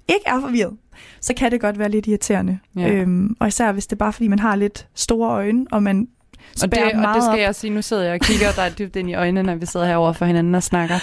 [0.08, 0.78] ikke er forvirret,
[1.21, 2.60] så kan det godt være lidt irriterende.
[2.75, 2.89] Ja.
[2.89, 6.08] Øhm, og især hvis det er bare fordi, man har lidt store øjne, og man
[6.63, 9.10] Og det, og det skal jeg sige, nu sidder jeg og kigger dig dybt ind
[9.10, 10.95] i øjnene, når vi sidder herovre for hinanden og snakker.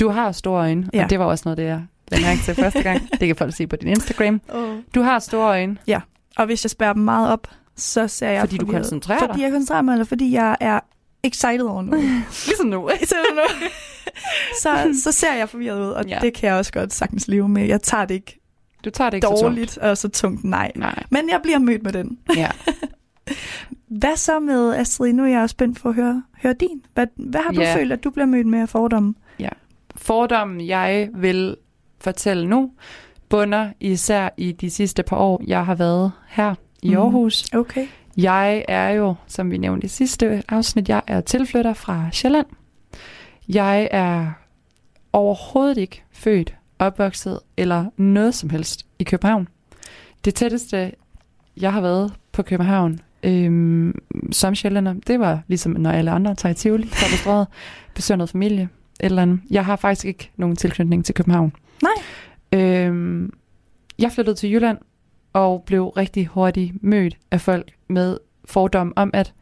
[0.00, 0.88] Du har store øjne.
[0.94, 1.04] Ja.
[1.04, 3.10] og det var også noget, det jeg lagde mærke til første gang.
[3.10, 4.40] Det kan folk se på din Instagram.
[4.48, 4.76] Oh.
[4.94, 5.76] Du har store øjne.
[6.36, 9.42] Og hvis jeg spærrer dem meget op, så ser jeg Fordi du koncentrerer Fordi dig.
[9.42, 10.80] jeg koncentrerer mig, eller fordi jeg er
[11.22, 12.04] excited over noget.
[12.46, 12.76] Ligesom nu.
[12.76, 13.68] Du nu?
[14.60, 16.14] så, så ser jeg forvirret ud, og Ja.
[16.14, 16.20] ja.
[16.20, 17.66] det kan jeg også godt sagtens leve med.
[17.66, 18.40] Jeg tager det ikke
[18.84, 20.66] Du tager det ikke så dårligt og så tungt, nej.
[20.66, 20.78] tungt.
[20.78, 21.02] Nej.
[21.10, 22.18] Men jeg bliver mødt med den.
[22.36, 22.50] Ja.
[24.00, 25.12] Hvad så med Astrid?
[25.12, 26.82] Nu er jeg også spændt for at høre, høre din.
[26.94, 27.76] Hvad, hvad har du Ja.
[27.76, 29.14] følt, at du bliver mødt med af fordomme?
[29.96, 31.56] Fordommen, jeg vil
[32.04, 32.70] fortælle nu,
[33.28, 36.96] bunder især i de sidste par år, jeg har været her i Mhm.
[36.98, 37.54] Aarhus.
[37.54, 37.86] Okay.
[38.16, 42.46] Jeg er jo, som vi nævnte i sidste afsnit, jeg er tilflytter fra Sjælland.
[43.48, 44.30] Jeg er
[45.12, 49.48] overhovedet ikke født, opvokset eller noget som helst i København.
[50.24, 50.92] Det tætteste,
[51.60, 53.94] jeg har været på København øhm,
[54.32, 57.46] som sjællander, det var ligesom når alle andre tager i Tivoli, tager på strøget,
[57.94, 59.40] besøger noget familie, et eller andet.
[59.50, 61.52] Jeg har faktisk ikke nogen tilknytning til København.
[61.82, 62.60] Nej.
[62.60, 63.32] Øhm,
[63.98, 64.78] jeg flyttede til Jylland
[65.32, 69.32] og blev rigtig hurtigt mødt af folk med fordom om, at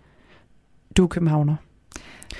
[0.96, 1.56] du er københavner.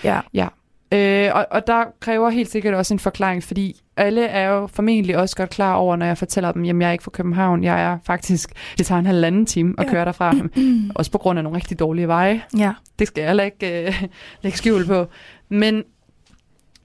[0.05, 0.49] Ja.
[0.93, 5.17] Øh, og, og der kræver helt sikkert også en forklaring, fordi alle er jo formentlig
[5.17, 7.83] også godt klar over, når jeg fortæller dem, jamen jeg er ikke fra København, jeg
[7.83, 9.91] er faktisk, det tager en halvanden time at Ja.
[9.91, 10.35] køre derfra,
[10.95, 12.43] også på grund af nogle rigtig dårlige veje.
[12.59, 12.73] Ja.
[12.99, 14.03] Det skal jeg heller ikke øh,
[14.43, 15.07] lægge skjul på.
[15.49, 15.83] Men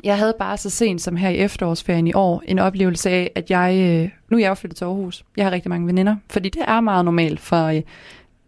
[0.03, 3.49] jeg havde bare så sent som her i efterårsferien i år en oplevelse af, at
[3.51, 3.75] jeg...
[3.77, 5.25] Øh, nu er jeg jo flyttet til Aarhus.
[5.37, 7.81] Jeg har rigtig mange veninder, fordi det er meget normalt for, øh,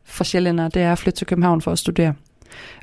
[0.04, 2.14] for sjællændere, det er at flytte til København for at studere.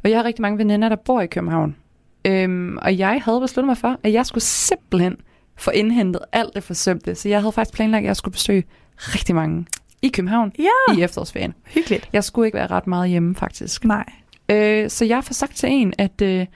[0.04, 1.76] Og jeg har rigtig mange veninder, der bor i København.
[2.24, 5.16] Øhm, og jeg havde besluttet mig for, at jeg skulle simpelthen
[5.56, 7.14] få indhentet alt det forsømte.
[7.14, 8.64] Så jeg havde faktisk planlagt, at jeg skulle besøge
[8.98, 9.66] rigtig mange
[10.02, 11.54] i København Ja, i efterårsferien.
[11.66, 12.08] hyggeligt.
[12.12, 13.84] Jeg skulle ikke være ret meget hjemme, faktisk.
[13.84, 14.04] Nej.
[14.48, 16.46] Øh, så jeg får sagt til en, at øh,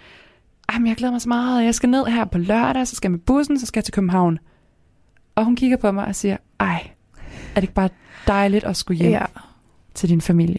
[0.74, 1.64] jamen, jeg glæder mig så meget.
[1.64, 3.94] Jeg skal ned her på lørdag, så skal jeg med bussen, så skal jeg til
[3.94, 4.38] København.
[5.34, 6.90] Og hun kigger på mig og siger, ej,
[7.50, 7.88] er det ikke bare
[8.26, 9.24] dejligt at skulle hjem Ja,
[9.94, 10.58] til din familie?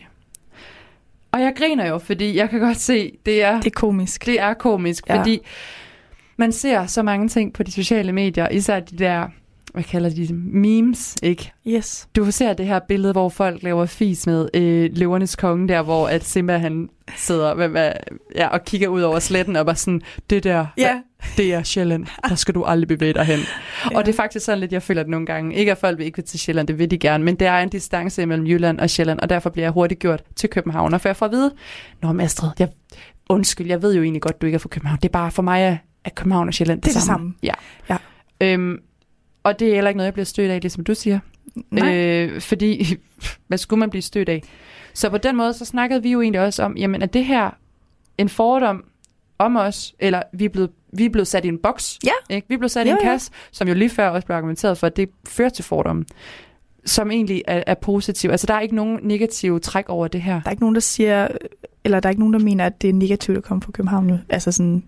[1.32, 4.26] Og jeg griner jo, fordi jeg kan godt se, det er, det er komisk.
[4.26, 5.20] det er komisk, Ja.
[5.20, 5.40] fordi
[6.38, 9.28] man ser så mange ting på de sociale medier, især de der,
[9.74, 11.52] hvad kalder de memes, ikke?
[11.68, 12.08] Yes.
[12.16, 16.08] Du ser det her billede, hvor folk laver fis med øh, løvernes konge, der hvor
[16.08, 17.92] at Simba han sidder med, med,
[18.36, 21.02] ja, og kigger ud over sletten og bare sådan, det der, Ja.
[21.38, 23.40] det er Sjælland, der skal du aldrig bevæge dig hen.
[23.92, 23.98] Ja.
[23.98, 25.56] Og det er faktisk sådan lidt, jeg føler det nogle gange.
[25.56, 27.58] Ikke at folk vil ikke vil til Sjælland, det vil de gerne, men det er
[27.58, 30.94] en distance mellem Jylland og Sjælland, og derfor bliver jeg hurtigt gjort til København.
[30.94, 31.52] Og for jeg får at vide,
[32.02, 32.70] Nå, men Astrid, jeg,
[33.30, 34.98] undskyld, jeg ved jo egentlig godt, du ikke er fra København.
[35.02, 37.34] Det er bare for mig, at København og Sjælland Det er det samme.
[37.44, 37.54] Ja.
[37.90, 37.98] Ja.
[38.42, 38.78] Øhm,
[39.44, 41.20] og det er heller ikke noget, jeg bliver stødt af, det som du siger.
[41.72, 41.96] Nej.
[41.96, 42.98] Øh, fordi,
[43.48, 44.44] hvad skulle man blive stødt af?
[44.94, 47.50] Så på den måde, så snakkede vi jo egentlig også om, jamen er det her
[48.18, 48.84] en fordom
[49.40, 52.00] om os, eller vi er blevet, vi er blevet sat i en boks?
[52.06, 52.36] Ja.
[52.36, 52.48] Ikke?
[52.48, 53.12] Vi er blevet sat i Jo, en jo.
[53.12, 56.06] kasse, som jo lige før også blev argumenteret for, at det fører til fordomme,
[56.86, 58.30] som egentlig er, er positiv.
[58.30, 60.34] Altså der er ikke nogen negative træk over det her.
[60.34, 61.28] Der er ikke nogen, der siger,
[61.84, 64.08] eller der er ikke nogen, der mener, at det er negativt at komme fra København
[64.08, 64.20] nu.
[64.30, 64.84] Altså sådan,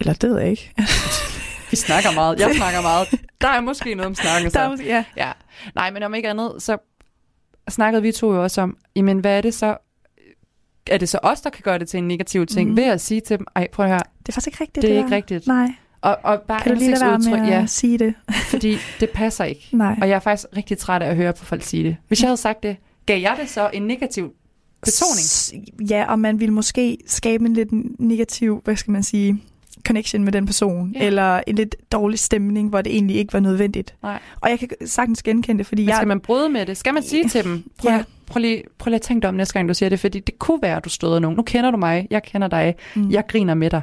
[0.00, 0.72] eller det ved jeg ikke.
[1.70, 3.08] Vi snakker meget, jeg snakker meget.
[3.40, 4.50] Der er måske noget om snakken.
[4.50, 4.70] Der er Så.
[4.70, 5.04] måske, ja.
[5.16, 5.32] Ja.
[5.74, 6.76] Nej, men om ikke andet, så
[7.70, 9.76] snakkede vi to jo også om, jamen hvad er det så,
[10.86, 12.76] er det så os, der kan gøre det til en negativ ting, mm.
[12.76, 14.82] ved at sige til dem, ej prøv at høre, Det er faktisk ikke rigtigt.
[14.82, 15.04] det er der.
[15.04, 15.46] ikke rigtigt.
[15.46, 15.68] Nej,
[16.00, 18.14] Og, og bare kan du lige lade være med at ja, sige det?
[18.50, 19.68] fordi det passer ikke.
[19.72, 19.96] Nej.
[20.02, 21.96] Og jeg er faktisk rigtig træt af at høre på folk sige det.
[22.08, 22.76] Hvis jeg havde sagt det,
[23.06, 24.32] gav jeg det så en negativ
[24.82, 25.18] betoning?
[25.24, 25.52] S-
[25.90, 27.68] Ja, og man vil måske skabe en lidt
[28.00, 29.42] negativ, hvad skal man sige,
[29.86, 31.00] connection med den person, Ja.
[31.00, 31.06] ja.
[31.06, 33.94] eller en lidt dårlig stemning, hvor det egentlig ikke var nødvendigt.
[34.02, 34.18] Nej.
[34.40, 35.96] Og jeg kan sagtens genkende det, fordi Men jeg...
[35.96, 36.76] skal man bryde med det?
[36.76, 37.96] Skal man sige til dem, prøv, Ja.
[37.96, 38.02] ja.
[38.26, 40.38] prøv, lige, prøv lige at tænke dig om næste gang, du siger det, fordi det
[40.38, 41.36] kunne være, at du støder nogen.
[41.36, 43.10] Nu kender du mig, jeg kender dig, Mm.
[43.10, 43.80] jeg griner med dig.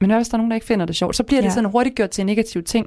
[0.00, 1.16] Men hvad hvis der er nogen, der ikke finder det sjovt?
[1.16, 1.54] Så bliver det Ja.
[1.54, 2.86] sådan hurtigt gjort til en negativ ting.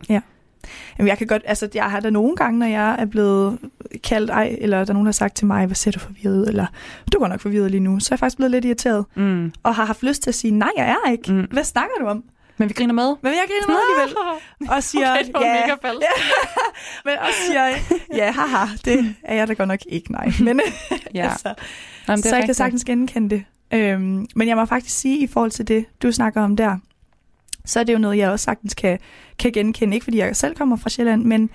[1.00, 3.58] Jamen, jeg kan godt, altså jeg har da nogle gange, når jeg er blevet
[4.04, 6.48] kaldt ej, eller der er nogen, der har sagt til mig, hvad ser du forvirret
[6.48, 6.66] eller
[7.14, 9.52] du går nok forvirret lige nu, så er jeg faktisk blevet lidt irriteret, Mm.
[9.64, 11.34] og har haft lyst til at sige, nej, jeg er ikke.
[11.34, 11.48] Mm.
[11.52, 12.24] Hvad snakker du om?
[12.58, 13.16] Men vi griner med.
[13.22, 14.18] Men jeg griner med alligevel.
[14.76, 16.02] Og siger, Okay, det var ja, mega falsk.
[17.06, 17.68] men og siger,
[18.16, 20.32] ja, haha, det er jeg da godt nok ikke, nej.
[20.46, 20.62] Men
[21.14, 21.30] Ja.
[21.32, 21.54] altså,
[22.08, 23.44] Jamen, det så jeg kan sagtens genkende det.
[23.74, 26.78] Øhm, men jeg må faktisk sige, i forhold til det, du snakker om der,
[27.66, 29.00] så er det jo noget, jeg også sagtens kan,
[29.40, 29.94] kan genkende.
[29.96, 31.50] Ikke fordi jeg selv kommer fra Sjælland, men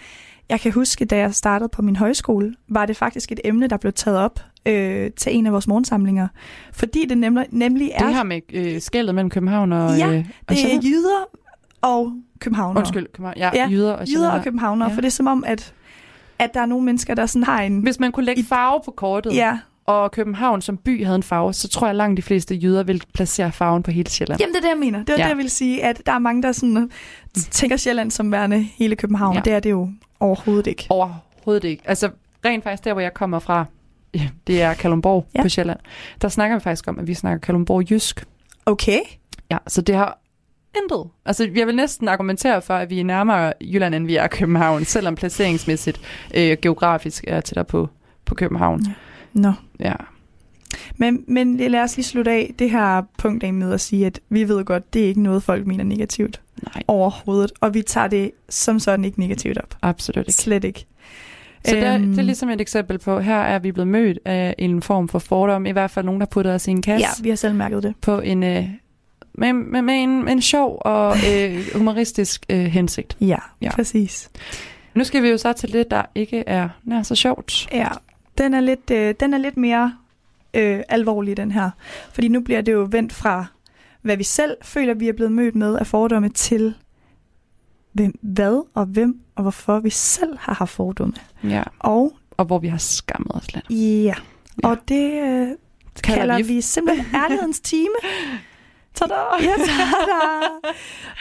[0.48, 3.76] jeg kan huske, da jeg startede på min højskole, var det faktisk et emne, der
[3.76, 6.28] blev taget op øh, til en af vores morgensamlinger.
[6.72, 10.24] Fordi det nemlig, nemlig er, Det her med øh, skældet mellem København og, Ja, øh,
[10.48, 11.28] og det er jyder
[11.82, 12.78] og københavnere.
[12.80, 13.36] Undskyld, København.
[13.38, 14.94] Ja, Ja, jyder og Jyder og københavnere, Ja.
[14.94, 15.74] for det er som om, at,
[16.38, 17.80] at der er nogle mennesker, der sådan har en...
[17.80, 19.58] Hvis man kunne lægge farve på kortet, Ja,
[19.90, 23.02] og København som by havde en farve, så tror jeg langt de fleste jyder vil
[23.14, 24.40] placere farven på hele Sjælland.
[24.40, 24.98] Jamen, det er det, jeg mener.
[24.98, 25.18] Det var Ja.
[25.18, 25.24] ja.
[25.24, 26.90] det, jeg ville sige, at der er mange, der sådan,
[27.34, 29.38] tænker Sjælland som værende hele København, Ja.
[29.38, 29.42] ja.
[29.44, 30.86] det er det jo overhovedet ikke.
[30.88, 31.82] Overhovedet ikke.
[31.86, 32.10] Altså,
[32.44, 33.64] rent faktisk der, hvor jeg kommer fra,
[34.14, 35.38] ja, det er Kalundborg ja.
[35.38, 35.42] Ja.
[35.42, 35.78] på Sjælland.
[36.22, 38.24] Der snakker vi faktisk om, at vi snakker Kalundborg jysk.
[38.66, 39.00] Okay.
[39.50, 40.18] Ja, så det har
[40.82, 41.10] intet.
[41.26, 44.84] Altså, jeg vil næsten argumentere for, at vi er nærmere Jylland, end vi er København,
[44.84, 46.00] selvom placeringsmæssigt
[46.34, 47.88] øh, geografisk er tættere på,
[48.24, 48.82] på København.
[49.32, 49.52] Nå.
[49.80, 49.94] Ja.
[50.96, 54.20] Men, men lad os lige slutte af det her punkt af med at sige, at
[54.28, 56.40] vi ved godt, det er ikke noget, folk mener negativt
[56.74, 59.76] Nej, overhovedet, og vi tager det som sådan ikke negativt op.
[59.82, 60.32] absolut ikke.
[60.32, 60.86] Slet ikke.
[61.64, 64.18] Så det, er, Øhm, det er ligesom et eksempel på, her er vi blevet mødt
[64.24, 67.06] af en form for fordom, i hvert fald nogen, der puttede os i en kasse.
[67.06, 67.94] Ja, vi har selv mærket det.
[68.00, 68.68] på en, øh,
[69.34, 73.16] med, med, med en, en sjov og øh, humoristisk øh, hensigt.
[73.20, 73.36] Ja, Ja.
[73.60, 74.30] ja, præcis.
[74.94, 77.68] Nu skal vi jo så til det, der ikke er nær så sjovt.
[77.72, 77.88] Ja,
[78.38, 79.94] den er lidt, øh, den er lidt mere
[80.54, 81.70] øh, alvorlig, den her.
[82.12, 83.46] Fordi nu bliver det jo vendt fra,
[84.02, 86.74] hvad vi selv føler, vi er blevet mødt med af fordomme, til
[87.92, 91.14] hvem, hvad og hvem og hvorfor vi selv har haft fordomme.
[91.44, 91.62] Ja.
[91.78, 93.70] Og Og hvor vi har skammet os lidt.
[94.04, 94.14] ja,
[94.64, 95.48] og det øh,
[95.96, 97.94] Det kalder vi, vi simpelthen ærlighedens time.
[98.94, 99.14] Tada!
[99.42, 99.54] Ja,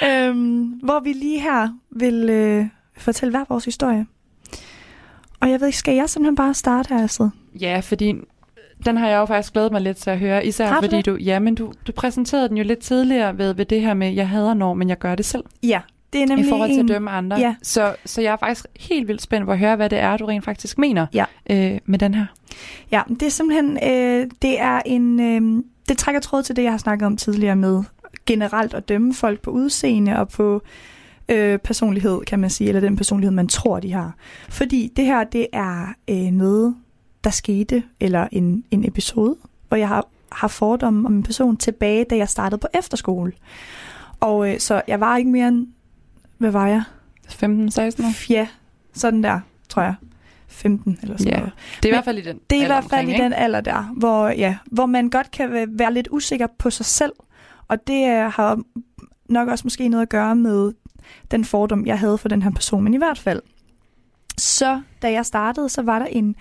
[0.01, 0.27] tada!
[0.27, 2.65] øhm, hvor vi lige her vil øh,
[2.97, 4.05] fortælle hver vores historie.
[5.39, 7.29] Og jeg ved ikke, skal jeg simpelthen bare starte her, Astrid?
[7.61, 8.13] Ja, fordi
[8.85, 10.45] den har jeg jo faktisk glædet mig lidt til at høre.
[10.45, 11.05] Især Har du fordi det?
[11.05, 14.13] du, ja, men du, du præsenterede den jo lidt tidligere ved, ved det her med,
[14.13, 15.43] jeg hader når, men jeg gør det selv.
[15.63, 15.81] Ja,
[16.13, 16.85] det er nemlig I forhold til en...
[16.85, 17.37] at dømme andre.
[17.37, 17.55] Ja.
[17.61, 20.25] Så, så jeg er faktisk helt vildt spændt på at høre, hvad det er, du
[20.25, 21.25] rent faktisk mener Ja.
[21.49, 22.25] øh, med den her.
[22.91, 26.71] Ja, det er simpelthen, øh, det er en, øh, det trækker tråd til det, jeg
[26.71, 27.83] har snakket om tidligere med
[28.25, 30.61] generelt at dømme folk på udseende og på øh,
[31.63, 34.15] personlighed, kan man sige, eller den personlighed, man tror, de har.
[34.49, 36.75] Fordi det her, det er øh, noget,
[37.23, 39.35] der skete, eller en, en episode,
[39.67, 43.31] hvor jeg har, har fordomme om en person tilbage, da jeg startede på efterskole.
[44.19, 45.67] Og øh, så jeg var ikke mere end,
[46.37, 46.83] hvad var jeg?
[47.27, 48.29] 15-16 år?
[48.31, 48.47] Ja,
[48.93, 49.39] sådan der,
[49.69, 49.95] tror jeg.
[50.47, 51.37] 15 eller sådan Ja.
[51.39, 51.53] noget.
[51.83, 53.23] Det er i Men hvert fald i den Det er i hvert fald omkring, i
[53.23, 56.85] den alder der, hvor, ja, hvor man godt kan væ- være lidt usikker på sig
[56.85, 57.11] selv.
[57.67, 58.59] Og det øh, har
[59.29, 60.71] nok også måske noget at gøre med
[61.31, 62.83] den fordom, jeg havde for den her person.
[62.83, 63.41] Men i hvert fald,
[64.37, 66.35] så da jeg startede, så var der en,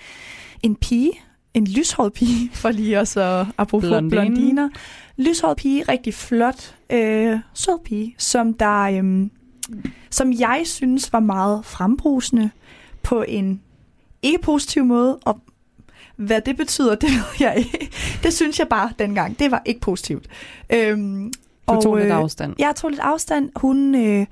[0.62, 1.12] en pige,
[1.54, 4.10] en lyshåret pige, for lige også at apropos Blondine.
[4.10, 4.68] blondiner.
[5.16, 9.30] Lyshåret pige, rigtig flot, øh, sød pige, som der, øhm,
[10.10, 12.50] som jeg synes var meget frembrusende
[13.02, 13.60] på en
[14.22, 15.40] ikke positiv måde, og
[16.16, 17.90] hvad det betyder, det ved jeg ikke.
[18.22, 19.38] Det synes jeg bare dengang.
[19.38, 20.26] Det var ikke positivt.
[20.70, 21.32] Øhm,
[21.76, 22.54] Du tog lidt øh, afstand.
[22.58, 23.50] jeg tog lidt afstand.
[23.56, 24.26] Hun, øh,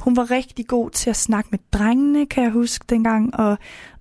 [0.00, 3.56] hun var rigtig god til at snakke med drengene, kan jeg huske dengang, og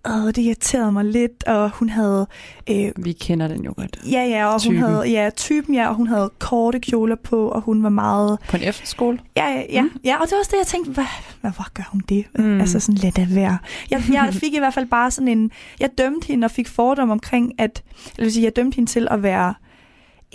[0.08, 2.28] øh, det irriterede mig lidt, og hun havde,
[2.70, 3.98] øh, Vi kender den jo godt.
[4.12, 4.78] ja ja, og hun Typen.
[4.78, 8.58] havde, ja, typen, ja, og hun havde korte kjoler på, og hun var meget, På
[8.58, 9.20] en efterskole?
[9.36, 9.90] ja, ja, ja, Mm.
[10.04, 11.06] ja og det var også det, jeg tænkte, hvad,
[11.42, 12.26] hvad hvor gør hun det?
[12.36, 12.62] Mm.
[12.62, 13.58] Altså sådan, lad det være.
[13.92, 17.10] Jeg, jeg fik i hvert fald bare sådan en, jeg dømte hende og fik fordom
[17.10, 17.84] omkring, at,
[18.18, 19.54] eller vil sige, jeg dømte hende til at være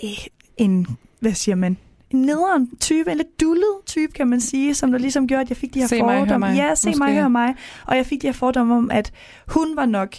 [0.03, 0.09] øh,
[0.57, 0.87] en,
[1.19, 1.77] hvad siger man,
[2.11, 5.49] en nederen type, en lidt dullet type, kan man sige, som der ligesom gjorde, at
[5.49, 6.47] jeg fik de her Se mig, fordomme.
[6.47, 7.13] mig, ja, se mig, måske.
[7.13, 7.55] hør mig.
[7.85, 9.11] Og jeg fik de her fordomme om, at
[9.47, 10.15] hun var nok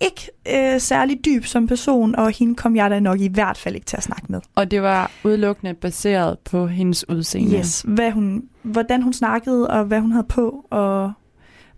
[0.00, 0.30] ikke
[0.74, 3.84] øh, særlig dyb som person, og hende kom jeg da nok i hvert fald ikke
[3.84, 4.40] til at snakke med.
[4.54, 7.58] Og det var udelukkende baseret på hendes udseende.
[7.58, 11.12] Yes, hvad hun, hvordan hun snakkede, og hvad hun havde på, og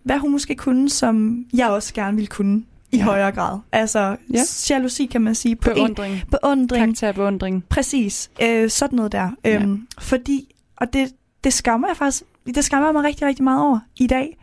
[0.03, 2.64] hvad hun måske kunne, som jeg også gerne ville kunne
[2.95, 3.59] i højere grad.
[3.72, 4.14] Altså, Ja.
[4.32, 4.42] ja.
[4.70, 5.57] jalousi kan man sige.
[5.57, 6.22] På en, Beundring.
[6.30, 6.80] beundring.
[6.84, 7.64] Karakterbeundring.
[7.68, 8.30] Præcis.
[8.42, 9.30] Øh, sådan noget der.
[9.45, 9.55] Ja.
[9.62, 11.12] Øhm, fordi, og det,
[11.45, 12.22] det skammer jeg faktisk,
[12.55, 14.38] det skammer jeg mig rigtig, rigtig meget over i dag.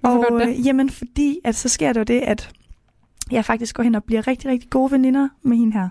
[0.00, 0.58] Hvorfor gør og det?
[0.58, 2.50] øh, jamen, fordi at så sker der jo det, at
[3.30, 5.88] jeg faktisk går hen og bliver rigtig, rigtig gode veninder med hende her.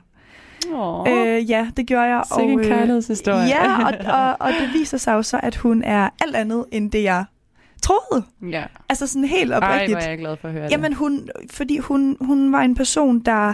[0.74, 2.24] Åh, Øh, ja, det gjorde jeg.
[2.39, 3.44] Sikke en øh, kærlighedshistorie.
[3.48, 6.91] Ja, og, og, og det viser sig jo så, at hun er alt andet end
[6.91, 7.26] det, jeg
[7.84, 8.26] troede.
[8.42, 8.66] ja.
[8.90, 9.92] Altså sådan helt Ej, oprigtigt.
[9.92, 13.20] hvor er jeg glad for at høre Jamen hun, fordi hun, hun var en person,
[13.20, 13.54] der...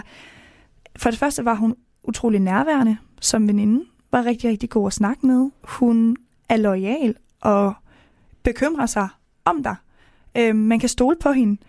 [0.96, 3.84] For det første var hun utrolig nærværende som veninde.
[4.12, 5.50] Var rigtig, rigtig god at snakke med.
[5.64, 6.16] Hun
[6.48, 7.74] er lojal og
[8.42, 9.08] bekymrer sig
[9.44, 9.76] om dig.
[10.36, 11.60] Øh, man kan stole på hende.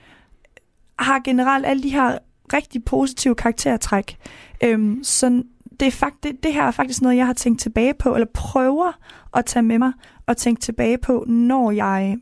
[1.00, 2.18] Har generelt alle de her
[2.54, 4.18] rigtig positive karaktertræk.
[4.64, 5.44] Øh, så
[5.80, 8.28] det, er fakt, det, det her er faktisk noget, jeg har tænkt tilbage på, eller
[8.34, 8.92] prøver
[9.34, 9.92] at tage med mig
[10.26, 12.18] og tænke tilbage på, når jeg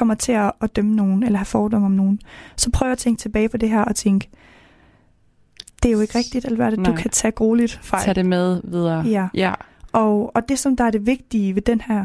[0.00, 2.20] kommer til at, at dømme nogen, eller have fordomme om nogen.
[2.56, 4.28] Så jeg at tænke tilbage på det her og tænke,
[5.82, 6.76] det er jo ikke rigtigt, Alberte.
[6.76, 6.96] Du Nej.
[6.96, 8.04] kan tage grueligt fejl.
[8.04, 9.00] Tag det med videre.
[9.06, 9.28] Ja.
[9.34, 9.54] ja.
[9.92, 12.04] Og, og det, som der er det vigtige ved den her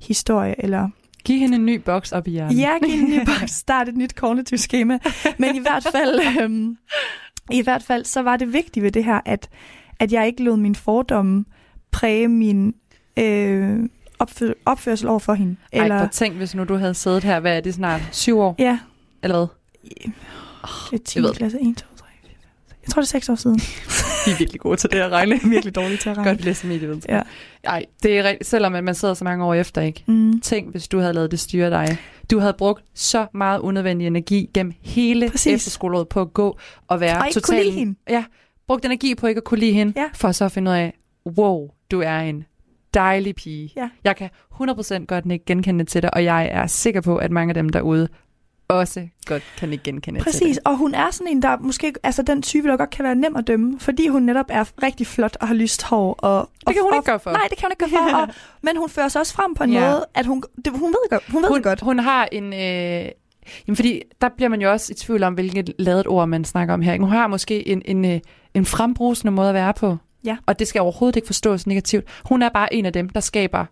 [0.00, 0.88] historie, eller
[1.24, 2.58] Giv hende en ny boks op i hjernen.
[2.58, 4.98] ja, giv en ny boks, start et nyt kognitivt schema.
[5.38, 6.76] Men i hvert fald, øhm,
[7.50, 9.48] i hvert fald, så var det vigtigt ved det her, at,
[9.98, 11.44] at jeg ikke lod min fordomme
[11.90, 12.74] præge min
[13.18, 13.88] øh,
[14.22, 15.56] opfør, opførsel over for hende.
[15.72, 16.08] Ej, Eller...
[16.08, 18.00] tænk, hvis nu du havde siddet her, hvad er det snart?
[18.12, 18.54] Syv år?
[18.58, 18.78] ja,
[19.22, 19.46] Eller hvad?
[20.90, 21.18] det er 10.
[21.18, 21.38] jeg ved det.
[21.38, 22.32] klasse, 1, 2, 3, 4, 5,
[22.68, 22.78] 6.
[22.82, 23.60] Jeg tror, det er 6 år siden.
[24.26, 25.40] Vi er virkelig gode til det at regne.
[25.50, 26.30] Virkelig dårligt til at regne.
[26.30, 27.14] Godt, vi læser medievidenskab.
[27.14, 27.22] Ja.
[27.64, 30.04] Ej, det er rigtigt, selvom man sidder så mange år efter, ikke?
[30.06, 30.40] Mm.
[30.40, 31.98] Tænk, hvis du havde lavet det styre dig.
[32.30, 35.54] Du havde brugt så meget unødvendig energi gennem hele Præcis.
[35.54, 36.58] efterskoleåret på at gå
[36.88, 37.64] og være Og ikke kunne totalt...
[37.66, 37.94] lide hende.
[38.08, 38.24] Ja,
[38.66, 40.04] brugt energi på ikke at kunne lide hende, Ja.
[40.14, 40.94] for så at finde ud af,
[41.38, 42.44] wow, du er en
[42.94, 43.72] dejlig pige.
[43.76, 43.88] Ja.
[44.04, 47.50] Jeg kan 100% godt ikke genkende til det, og jeg er sikker på, at mange
[47.50, 48.08] af dem derude
[48.68, 50.66] også godt kan ikke genkende til Præcis, det.
[50.66, 53.36] og hun er sådan en, der måske, altså den type, der godt kan være nem
[53.36, 56.12] at dømme, fordi hun netop er rigtig flot og har lyst hår.
[56.12, 57.30] Og, Det kan hun og, ikke gøre for.
[57.30, 58.28] Nej, det kan hun ikke gøre for, og,
[58.66, 59.80] men hun fører sig også frem på en Ja.
[59.90, 61.80] måde, at hun, det, hun ved, godt, hun ved hun, det godt.
[61.80, 62.44] Hun har en...
[62.52, 63.08] Øh,
[63.68, 66.74] jamen fordi der bliver man jo også i tvivl om, hvilket lavet ord man snakker
[66.74, 66.98] om her.
[67.00, 68.20] Hun har måske en, en, øh,
[68.54, 69.96] en frembrusende måde at være på.
[70.24, 70.36] Ja.
[70.46, 72.04] Og det skal overhovedet ikke forstås negativt.
[72.24, 73.64] Hun er bare en af dem, der skaber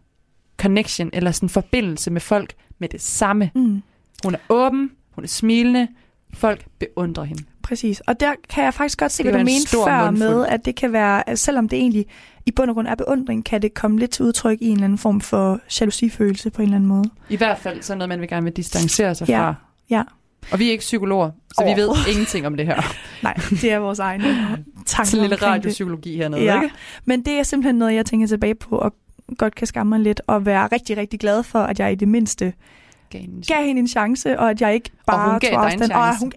[0.58, 3.50] connection, eller sådan forbindelse med folk med det samme.
[3.54, 3.82] Mm,
[4.24, 5.88] Hun er åben, hun er smilende,
[6.34, 7.42] folk beundrer hende.
[7.62, 10.28] præcis, og der kan jeg faktisk godt se, hvad du en mente før mundfuld.
[10.30, 12.06] med, at det kan være, at selvom det egentlig
[12.46, 14.84] i bund og grund er beundring, kan det komme lidt til udtryk i en eller
[14.84, 17.04] anden form for jalousifølelse på en eller anden måde.
[17.28, 19.54] I hvert fald sådan noget, man vil gerne vil distancere sig Ja, fra.
[19.90, 20.02] ja.
[20.52, 22.82] Og vi er ikke psykologer, så vi ved ingenting om det her.
[23.22, 24.24] Nej, det er vores egne
[24.86, 26.62] tanker Sådan en lille radiopsykologi hernede, Ja.
[26.62, 26.74] ikke?
[27.04, 28.94] Men det er simpelthen noget, jeg tænker tilbage på, og
[29.38, 32.08] godt kan skamme mig lidt, og være rigtig, rigtig glad for, at jeg i det
[32.08, 32.52] mindste
[33.10, 35.92] Gav en- gav hende en chance, og at jeg ikke bare hun gav tog afstand.
[35.92, 36.32] Og hun,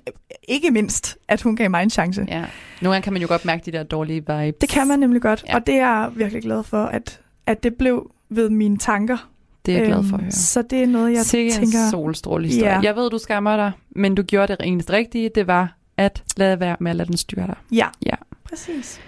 [0.47, 2.25] ikke mindst, at hun gav mig en chance.
[2.27, 2.43] Ja.
[2.81, 4.59] Nogle gange kan man jo godt mærke de der dårlige vibes.
[4.61, 5.55] Det kan man nemlig godt, ja.
[5.55, 9.29] og det er jeg virkelig glad for, at, at det blev ved mine tanker.
[9.65, 10.31] Det er jeg glad for at Øhm, høre.
[10.31, 11.79] Så det er noget, jeg Sikke tænker...
[11.85, 12.79] en solstråle historie.
[12.83, 15.29] Jeg ved, du skammer dig, men du gjorde det eneste rigtige.
[15.35, 17.55] Det var at lade være med at lade den styre dig.
[17.71, 18.15] Ja, Ja.
[18.43, 18.99] præcis.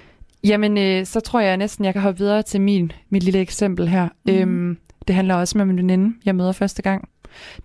[0.43, 3.87] Jamen, øh, så tror jeg næsten, jeg kan hoppe videre til min, mit lille eksempel
[3.87, 4.07] her.
[4.25, 4.33] Mm.
[4.33, 4.77] Øhm,
[5.07, 7.09] det handler også med min veninde, jeg møder første gang.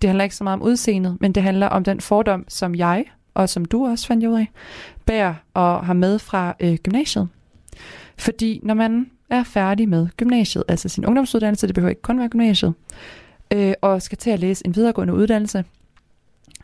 [0.03, 3.05] Det handler ikke så meget om udseendet, men det handler om den fordom, som jeg,
[3.35, 4.47] og som du også fandt ud af,
[5.07, 7.29] bærer og har med fra øh, gymnasiet.
[8.19, 12.29] Fordi når man er færdig med gymnasiet, altså sin ungdomsuddannelse, det behøver ikke kun være
[12.29, 12.75] gymnasiet,
[13.51, 15.65] øh, og skal til at læse en videregående uddannelse,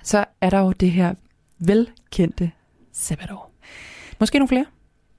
[0.03, 1.15] så er der jo det her
[1.59, 2.51] velkendte
[2.93, 3.51] sabbatår.
[4.21, 4.65] Måske nogle flere,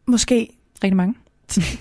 [0.05, 0.49] Måske
[0.83, 1.15] rigtig mange.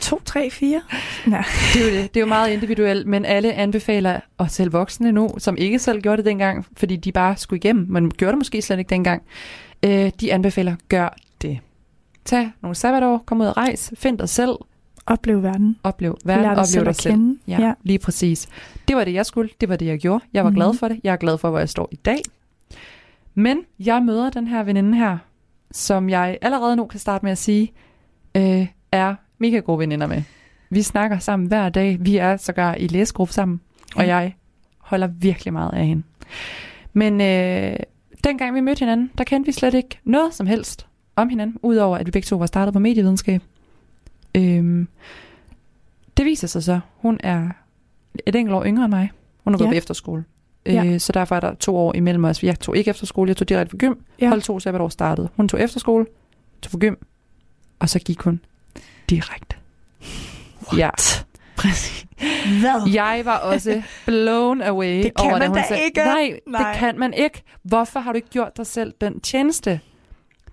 [0.00, 0.82] to, tre, fire.
[1.26, 1.44] Nej.
[1.74, 2.14] Det er jo det.
[2.14, 6.00] Det er jo meget individuelt, men alle anbefaler, og selv voksne nu, som ikke selv
[6.00, 9.22] gjorde det dengang, fordi de bare skulle igennem, men gjorde det måske slet ikke dengang,
[9.82, 11.58] øh, de anbefaler, gør det.
[12.24, 14.56] Tag nogle sabbatår, kom ud og rejs, find dig selv,
[15.06, 15.76] Oplev verden.
[15.82, 17.14] oplev verden, Lær dig oplev selv dig selv.
[17.14, 17.38] kende.
[17.48, 18.48] Ja, ja, lige præcis.
[18.88, 19.50] Det var det, jeg skulle.
[19.60, 20.24] Det var det, jeg gjorde.
[20.32, 20.56] Jeg var mm.
[20.56, 20.78] glad Mhm.
[20.78, 21.00] for det.
[21.04, 22.18] Jeg er glad for, hvor jeg står i dag.
[23.34, 25.18] Men jeg møder den her veninde her,
[25.70, 27.72] som jeg allerede nu kan starte med at sige,
[28.34, 30.22] øh, er mega gode veninder med.
[30.70, 31.96] Vi snakker sammen hver dag.
[32.00, 33.60] Vi er sågar i læsegruppe sammen,
[33.96, 34.16] og Ja.
[34.16, 34.34] jeg
[34.78, 36.02] holder virkelig meget af hende.
[36.92, 37.76] Men øh,
[38.24, 40.86] dengang vi mødte hinanden, der kendte vi slet ikke noget som helst
[41.16, 43.42] om hinanden, udover at vi begge to var startet på medievidenskab.
[44.36, 44.88] Øhm,
[46.16, 47.48] det viser sig så, hun er
[48.26, 49.10] et enkelt år yngre end mig.
[49.44, 49.70] Hun er gået Ja.
[49.72, 50.24] på efterskole.
[50.66, 50.84] Ja.
[50.84, 52.42] Øh, så derfor er der to år imellem os.
[52.42, 53.92] Jeg tog ikke efterskole, jeg tog direkte på gym.
[53.92, 54.24] Ja.
[54.24, 54.28] Ja.
[54.28, 55.28] Hold to sabbatår startede.
[55.36, 56.06] Hun tog efterskole,
[56.62, 56.94] tog på gym,
[57.78, 58.40] og så gik hun
[59.10, 59.56] direkte.
[60.72, 60.78] What?
[60.78, 60.90] Ja,
[61.56, 62.06] præcis.
[62.60, 62.90] Hvad?
[62.92, 66.00] Jeg var også blown away Det kan over, man hun da sagde, ikke.
[66.00, 66.70] Nej, Nej.
[66.72, 67.42] det kan man ikke.
[67.62, 69.80] Hvorfor har du ikke gjort dig selv den tjeneste?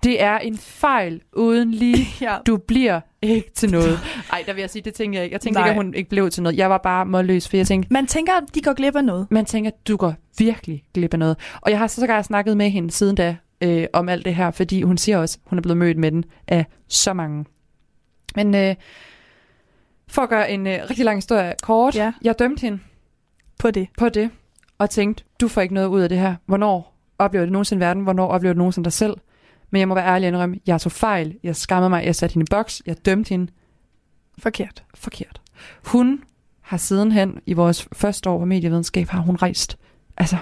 [0.04, 2.08] Det er en fejl uden lige.
[2.22, 2.38] Ja.
[2.48, 4.00] Du bliver ikke til noget.
[4.32, 5.34] Nej, der vil jeg sige, det tænkte jeg ikke.
[5.34, 5.68] Jeg tænkte Nej.
[5.70, 6.58] ikke, at hun ikke blev til noget.
[6.58, 9.28] Jeg var bare målløs, for jeg tænkte, Man tænker, at de går glip af noget.
[9.32, 11.38] man tænker, du går virkelig glip af noget.
[11.62, 14.52] Og jeg har så sågar snakket med hende siden da øh, om alt det her,
[14.52, 17.46] fordi hun siger også, hun er blevet mødt med den af så mange.
[18.36, 18.76] Men øh,
[20.08, 22.12] for at gøre en øh, rigtig lang historie kort, Ja.
[22.22, 22.80] jeg dømte hende
[23.60, 23.88] På det.
[23.98, 24.30] på det,
[24.78, 26.36] og tænkte, du får ikke noget ud af det her.
[26.46, 28.04] Hvornår oplever du nogensinde verden?
[28.04, 29.14] Hvornår oplever du nogensinde dig selv?
[29.74, 31.36] Men jeg må være ærlig og indrømme, jeg tog fejl.
[31.44, 32.06] Jeg skammede mig.
[32.06, 32.82] Jeg satte hende i boks.
[32.86, 33.52] Jeg dømte hende
[34.38, 34.84] Forkert.
[34.96, 35.42] forkert.
[35.86, 36.20] Hun
[36.62, 39.78] har sidenhen i vores første år på medievidenskab, har hun rejst.
[40.18, 40.38] Altså,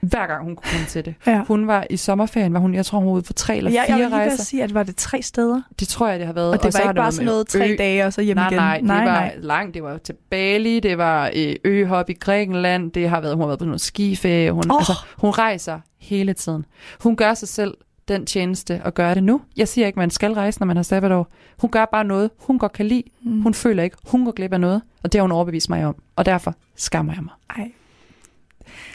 [0.00, 1.14] hver gang hun kunne komme til det.
[1.26, 1.42] Ja.
[1.44, 3.76] Hun var i sommerferien, var hun, jeg tror hun var ude på tre eller Ja,
[3.78, 4.44] jeg fire vil lige ved at rejser.
[4.44, 5.62] sige, at var det tre steder?
[5.80, 6.52] Det tror jeg, det har været.
[6.52, 8.46] Og det så var ikke bare sådan noget tre ø- dage, og så hjem nej,
[8.48, 8.56] igen?
[8.58, 9.34] Nej, det nej, var nej.
[9.38, 9.74] langt.
[9.74, 13.46] Det var til Bali, det var øh, øhop i Grækenland, det har været, hun har
[13.46, 14.52] været på noget skiferie.
[14.52, 14.76] Hun, oh.
[14.78, 16.64] altså, hun rejser hele tiden.
[17.00, 17.74] Hun gør sig selv
[18.08, 19.40] den tjeneste at gøre det nu.
[19.56, 21.32] Jeg siger ikke, man skal rejse, når man har sabbatår.
[21.58, 23.02] Hun gør bare noget, hun godt kan lide.
[23.22, 23.40] Mm.
[23.40, 24.82] Hun føler ikke, hun går glip af noget.
[25.02, 25.96] Og det har hun overbevist mig om.
[26.16, 27.32] Og derfor skammer jeg mig.
[27.56, 27.72] Ej.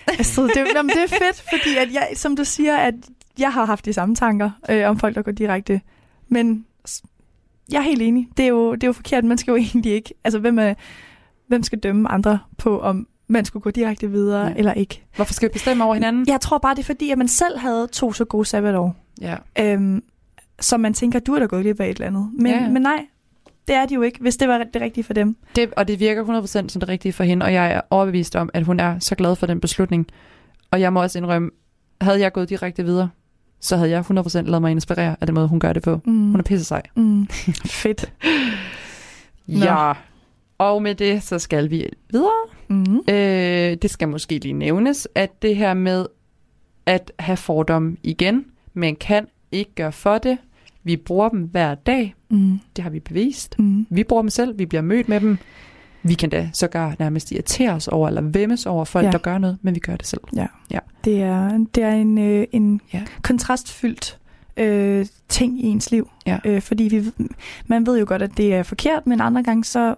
[0.07, 2.93] Altså, det, jamen, det er fedt, fordi at jeg, som du siger, at
[3.39, 5.81] jeg har haft de samme tanker øh, om folk, der går direkte.
[6.27, 6.65] Men
[7.71, 8.27] jeg er helt enig.
[8.37, 9.23] Det er jo, det er jo forkert.
[9.23, 10.13] Man skal jo egentlig ikke...
[10.23, 10.73] Altså, hvem, er,
[11.47, 14.53] hvem skal dømme andre på, om man skulle gå direkte videre Nej.
[14.57, 15.03] eller ikke?
[15.15, 16.27] Hvorfor skal vi bestemme over hinanden?
[16.27, 18.95] Jeg tror bare, det er fordi, at man selv havde to så gode sabbatår.
[19.21, 19.35] Ja.
[19.59, 20.03] Øhm,
[20.59, 22.29] så man tænker, du er da gået glip af et eller andet.
[22.33, 23.05] Men, Ja, men nej,
[23.67, 25.35] det er de jo ikke, hvis det var det rigtige for dem.
[25.55, 28.49] Det, og det virker 100% som det rigtige for hende, og jeg er overbevist om,
[28.53, 30.07] at hun er så glad for den beslutning.
[30.71, 31.49] Og jeg må også indrømme,
[32.01, 33.09] havde jeg gået direkte videre,
[33.59, 36.01] så havde jeg 100% lavet mig inspirere af den måde, hun gør det på.
[36.05, 36.31] Mm.
[36.31, 36.81] Hun er pisse sej.
[36.95, 37.27] Mm.
[37.81, 38.11] Fedt.
[39.47, 39.59] Nå.
[39.65, 39.93] Ja.
[40.57, 42.31] Og med det, så skal vi videre.
[42.67, 42.97] Mm.
[43.09, 46.05] Øh, det skal måske lige nævnes, at det her med
[46.85, 50.37] at have fordomme igen, men kan ikke gøre for det.
[50.83, 52.15] Vi bruger dem hver dag.
[52.29, 52.59] Mm.
[52.75, 53.59] Det har vi bevist.
[53.59, 53.87] Mm.
[53.89, 54.59] Vi bruger dem selv.
[54.59, 55.37] Vi bliver mødt med dem.
[56.03, 59.07] Vi kan da sågar nærmest irritere os over, eller vemmes over folk, Ja.
[59.07, 59.11] ja.
[59.11, 60.21] der gør noget, men vi gør det selv.
[61.05, 63.03] Det er, det er en, øh, en Ja.
[63.21, 64.19] kontrastfyldt
[64.57, 66.09] øh, ting i ens liv.
[66.25, 66.39] Ja.
[66.45, 67.25] Øh, fordi vi,
[67.67, 69.95] man ved jo godt, at det er forkert, men andre gange så,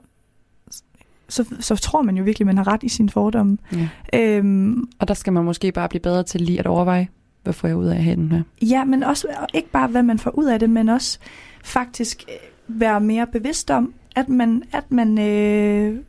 [1.29, 3.57] så, så tror man jo virkelig, man har ret i sine fordomme.
[3.73, 3.87] Ja.
[4.13, 7.07] Øhm, Og der skal man måske bare blive bedre til lige at overveje,
[7.45, 8.41] hvad får jeg ud af hænden her.
[8.61, 11.19] ja, men også ikke bare, hvad man får ud af det, men også
[11.63, 12.35] faktisk øh,
[12.67, 15.99] være mere bevidst om, at man, at man øh,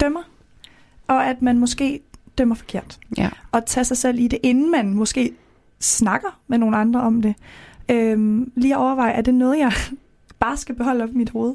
[0.00, 0.22] dømmer,
[1.06, 2.00] og at man måske
[2.38, 2.98] dømmer forkert.
[3.16, 3.30] Ja.
[3.52, 5.32] og tage sig selv i det, inden man måske
[5.80, 7.34] snakker med nogle andre om det.
[7.88, 9.72] Øhm, lige at overveje, er det noget, jeg
[10.40, 11.54] bare skal beholde op i mit hoved?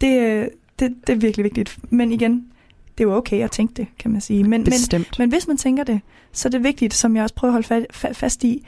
[0.00, 0.46] Det, øh,
[0.78, 1.78] det, det er virkelig vigtigt.
[1.90, 2.46] Men igen,
[2.98, 4.42] det er jo okay at tænke det, kan man sige.
[4.42, 5.18] Men, men, Bestemt.
[5.18, 6.00] men hvis man tænker det,
[6.32, 8.66] så er det vigtigt, som jeg også prøver at holde fa- fa- fast i,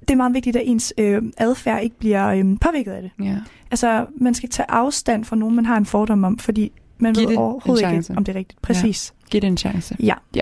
[0.00, 3.10] det er meget vigtigt, at ens øh, adfærd ikke bliver øh, påvirket af det.
[3.24, 3.36] ja.
[3.70, 7.28] Altså, man skal tage afstand fra nogen, man har en fordom om, fordi man Giv
[7.28, 8.62] ved overhovedet ikke, om det er rigtigt.
[8.62, 9.14] Præcis.
[9.30, 9.96] Giv det en chance.
[10.00, 10.14] Ja.
[10.34, 10.40] ja.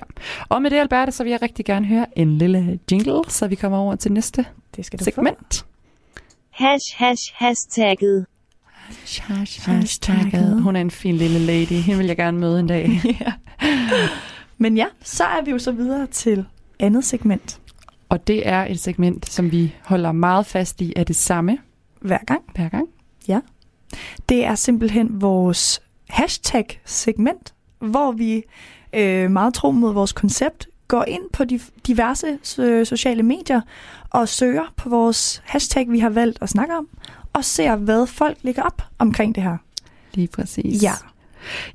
[0.48, 3.54] Og med det, Alberte, så vil jeg rigtig gerne høre en lille jingle, så vi
[3.54, 4.44] kommer over til næste
[4.76, 5.10] Det skal du få.
[5.10, 5.66] segment.
[6.50, 8.26] Hash hash hashtagget.
[9.66, 10.62] Hashtagget.
[10.62, 11.66] Hun er en fin lille lady.
[11.72, 13.00] Hende vil jeg gerne møde en dag.
[13.20, 13.32] ja.
[14.58, 16.44] Men ja, så er vi jo så videre til
[16.78, 17.60] andet segment
[18.08, 21.58] Og det er et segment, som vi holder meget fast i, er det samme
[22.00, 22.42] hver gang.
[22.54, 22.88] hver gang.
[24.28, 28.42] Det er simpelthen vores hashtag-segment, hvor vi
[28.92, 33.60] øh, meget tro mod vores koncept går ind på de diverse øh, sociale medier
[34.10, 36.88] og søger på vores hashtag, vi har valgt at snakke om,
[37.32, 39.56] og ser, hvad folk lægger op omkring det her.
[40.14, 40.82] Lige præcis.
[40.82, 40.92] Ja.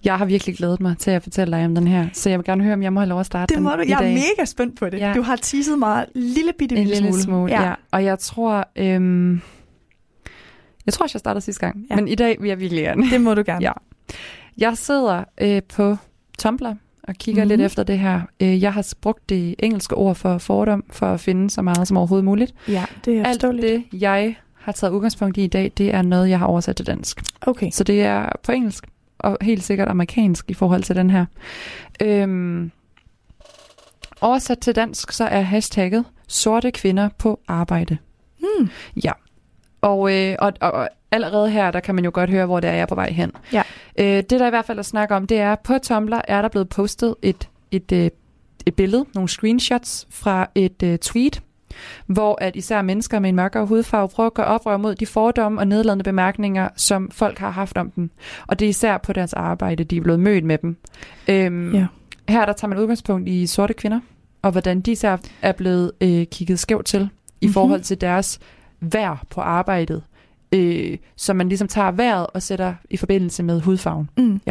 [0.04, 2.46] Jeg har virkelig glædet mig til at fortælle dig om den her, så jeg vil
[2.46, 3.86] gerne høre, om jeg må have lov at starte Det må den du.
[3.88, 5.00] Jeg er mega spændt på det.
[5.00, 5.14] Ja.
[5.16, 7.22] Du har teaset mig lille bitte, En lille smule.
[7.22, 7.64] smule, ja.
[7.68, 7.74] ja.
[7.92, 9.42] Og jeg tror, øhm,
[10.86, 11.96] jeg tror også, jeg startede sidste gang, Ja.
[11.96, 13.10] men i dag vil jeg virkelig gerne.
[13.10, 13.62] Det må du gerne.
[13.68, 13.72] Ja.
[14.58, 15.98] Jeg sidder øh, på
[16.40, 17.48] Tumblr og kigger Mhm.
[17.48, 17.60] mm-hmm.
[17.60, 18.22] lidt efter det her.
[18.40, 21.98] Øh, jeg har brugt det engelske ord for fordom for at finde så meget som
[21.98, 22.54] overhovedet muligt.
[22.68, 23.86] ja det er Alt forståeligt.
[23.92, 24.36] det, jeg
[24.66, 27.22] har taget udgangspunkt i i dag, det er noget, jeg har oversat til dansk.
[27.42, 27.70] Okay.
[27.72, 28.88] Så det er på engelsk,
[29.20, 31.26] og helt sikkert amerikansk i forhold til den her.
[32.02, 32.72] Øhm,
[34.22, 37.98] oversat til dansk, så er hashtagget sorte kvinder på arbejde.
[38.40, 38.70] Hmm.
[39.04, 39.12] Ja.
[39.82, 42.74] Og, øh, og, og, allerede her, der kan man jo godt høre, hvor det er,
[42.74, 43.32] jeg er på vej hen.
[43.54, 43.64] Ja.
[44.00, 46.50] Øh, det, der i hvert fald er snak om, det er, på Tumblr er der
[46.50, 48.10] blevet postet et, et, øh,
[48.66, 51.42] et billede, nogle screenshots fra et øh, tweet,
[52.08, 55.60] hvor at især mennesker med en mørkere hudfarve prøver at gøre oprør mod de fordomme
[55.62, 58.10] og nedladende bemærkninger, som folk har haft om dem.
[58.48, 60.78] Og det er især på deres arbejde, de er blevet mødt med dem.
[61.28, 61.86] Øhm, Ja.
[62.30, 64.00] Her der tager man udgangspunkt i sorte kvinder,
[64.42, 67.10] og hvordan de især er blevet øh, kigget skævt til
[67.42, 67.54] i Mhm.
[67.54, 68.40] forhold til deres
[68.80, 70.04] vær på arbejdet.
[70.52, 74.10] Øh, så man ligesom tager vejret og sætter i forbindelse med hudfarven.
[74.18, 74.42] Mm.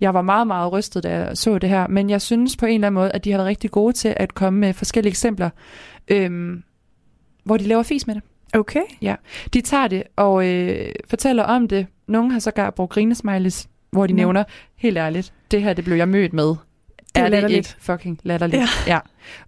[0.00, 2.74] Jeg var meget, meget rystet, da jeg så det her, men jeg synes på en
[2.74, 5.50] eller anden måde, at de har været rigtig gode til at komme med forskellige eksempler,
[6.08, 6.62] øhm,
[7.44, 8.22] hvor de laver fis med det.
[8.54, 8.82] Okay.
[9.54, 11.86] De tager det og øh, fortæller om det.
[12.06, 14.16] Nogle har sågar brugt grinesmileys, hvor de Nå.
[14.16, 14.44] nævner,
[14.76, 16.54] helt ærligt, det her det blev jeg mødt med.
[17.14, 18.60] er er det ikke fucking latterligt?
[18.60, 18.92] Ja.
[18.92, 18.98] ja.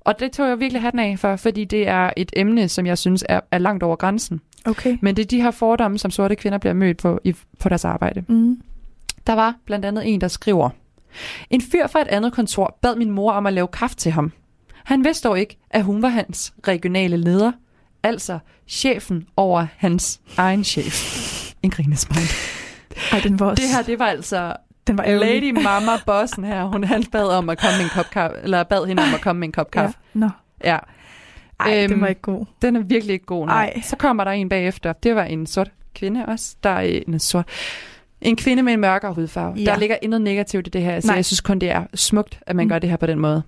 [0.00, 2.98] Og det tog jeg virkelig hatten af for, fordi det er et emne, som jeg
[2.98, 4.40] synes er, er langt over grænsen.
[4.64, 4.98] Okay.
[5.00, 7.84] Men det er de her fordomme, som sorte kvinder bliver mødt på i, på deres
[7.84, 8.24] arbejde.
[8.28, 8.60] Mm.
[9.26, 10.70] Der var blandt andet en, der skriver,
[11.50, 14.32] En fyr fra et andet kontor bad min mor om at lave kaffe til ham.
[14.84, 17.52] Han vidste dog ikke, at hun var hans regionale leder,
[18.02, 21.52] altså chefen over hans egen chef.
[21.62, 22.20] En grinesmile.
[23.12, 23.62] Ej, den var også...
[23.62, 24.56] Det her, det var altså
[24.86, 25.42] den var ærgerlig.
[25.52, 26.64] Lady Mama Bossen her.
[26.64, 29.20] Hun han bad om at komme med en kop kaffe, eller bad hende om at
[29.20, 29.98] komme med en kop kaffe.
[30.14, 30.18] Ja.
[30.20, 30.28] Nå.
[30.64, 30.78] Ja.
[31.60, 32.46] Ej, Øhm, den var ikke god.
[32.62, 33.46] Den er virkelig ikke god.
[33.46, 33.72] Nej.
[33.76, 33.82] Ej.
[33.82, 34.92] Så kommer der en bagefter.
[34.92, 36.56] Det var en sort kvinde også.
[36.62, 37.48] Der er en sort.
[38.20, 39.54] En kvinde med en mørkere hudfarve.
[39.58, 39.64] Ja.
[39.64, 41.00] Der ligger intet negativt i det her.
[41.00, 41.16] Så Nej.
[41.16, 42.68] jeg synes kun, det er smukt, at man Mm.
[42.68, 43.42] gør det her på den måde.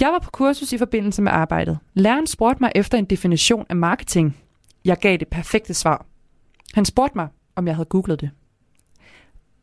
[0.00, 1.78] Jeg var på kursus i forbindelse med arbejdet.
[1.94, 4.36] Læreren spurgte mig efter en definition af marketing.
[4.84, 6.06] Jeg gav det perfekte svar.
[6.74, 8.30] Han spurgte mig, om jeg havde googlet det.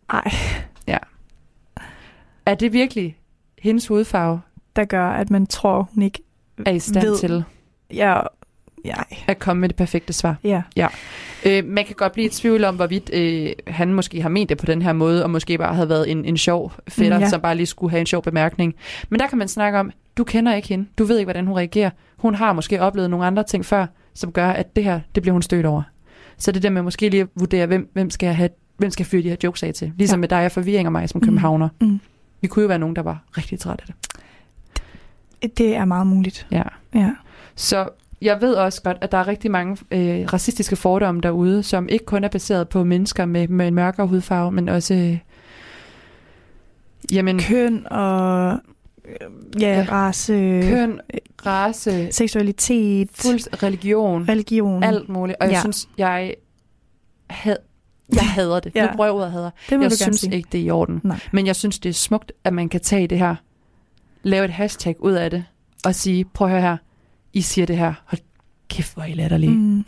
[0.10, 0.32] Ej,
[2.46, 3.18] Er det virkelig
[3.60, 4.42] hendes hudfarve
[4.76, 6.20] der gør, at man tror, hun ikke...
[6.66, 7.44] er i stand Ved- til
[7.94, 8.20] Ja,
[8.86, 8.96] ja,
[9.28, 10.36] at komme med det perfekte svar?
[10.76, 10.88] ja.
[11.46, 14.58] Øh, man kan godt blive i tvivl om, hvorvidt øh, han måske har ment det
[14.58, 17.30] på den her måde, og måske bare havde været en, en sjov fætter, mm, ja.
[17.30, 18.76] som bare lige skulle have en sjov bemærkning.
[19.10, 21.58] Men der kan man snakke om, du kender ikke hende, du ved ikke, hvordan hun
[21.58, 21.90] reagerer.
[22.18, 25.34] Hun har måske oplevet nogle andre ting før, som gør, at det her, det bliver
[25.34, 25.82] hun stødt over.
[26.38, 28.92] Så det er der med måske lige at vurdere, hvem, hvem skal jeg have hvem
[28.92, 29.92] skal fyre de her jokes af til?
[29.98, 30.22] Ligesom Ja.
[30.22, 31.26] med dig og forvirring og mig som Mm.
[31.26, 31.70] københavner.
[31.82, 32.00] Mm.
[32.42, 33.94] Vi kunne jo være nogen, der var rigtig trætte af
[35.42, 35.58] det.
[35.58, 36.48] Det er meget muligt.
[36.52, 36.64] Ja.
[36.96, 37.12] Ja.
[37.56, 37.88] Så
[38.22, 42.06] jeg ved også godt, at der er rigtig mange øh, racistiske fordomme derude, som ikke
[42.06, 44.94] kun er baseret på mennesker med, med en mørkere hudfarve, men også...
[44.94, 45.18] Øh,
[47.12, 48.60] jamen, Køn og
[49.60, 49.86] ja, Ja.
[49.92, 50.34] race,
[50.70, 51.00] køn,
[51.46, 54.84] race, seksualitet, fuld religion, religion.
[54.84, 55.38] alt muligt.
[55.40, 55.60] Og jeg Ja.
[55.60, 56.34] synes, jeg,
[57.30, 57.56] had,
[58.14, 58.76] jeg hader det.
[58.76, 58.84] Ja.
[58.84, 58.90] Ja.
[58.92, 59.50] Nu bruger jeg ordet hader.
[59.70, 60.36] det Jeg synes sige.
[60.36, 61.02] ikke, det er i orden.
[61.04, 61.20] Nej.
[61.32, 63.36] Men jeg synes, det er smukt, at man kan tage det her,
[64.24, 65.46] lave et hashtag ud af det,
[65.86, 66.78] og sige, prøv at høre her,
[67.34, 68.22] I siger det her, hold
[68.70, 69.52] kæft, hvor er I latterlige.
[69.52, 69.84] Mm.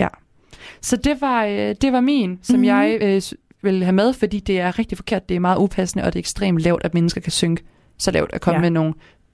[0.81, 2.65] Så det var, øh, det var min, som mm.
[2.65, 3.21] jeg øh,
[3.61, 6.21] vil have med, fordi det er rigtig forkert, det er meget upassende, og det er
[6.21, 7.63] ekstremt lavt, at mennesker kan synke
[7.97, 8.61] så lavt at komme Ja.
[8.61, 8.93] med nogle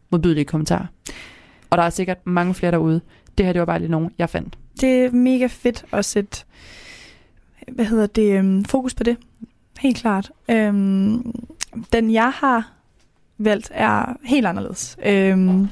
[0.09, 0.85] modbydelige kommentarer.
[1.69, 3.01] Og der er sikkert mange flere derude.
[3.37, 4.57] Det her, det var bare lige nogen, jeg fandt.
[4.81, 6.37] Det er mega fedt at sætte
[7.71, 9.17] hvad hedder det, øhm, fokus på det.
[9.79, 10.31] Helt klart.
[10.49, 11.33] Øhm,
[11.93, 12.71] den jeg har
[13.37, 14.97] valgt er helt anderledes.
[15.05, 15.67] Øhm,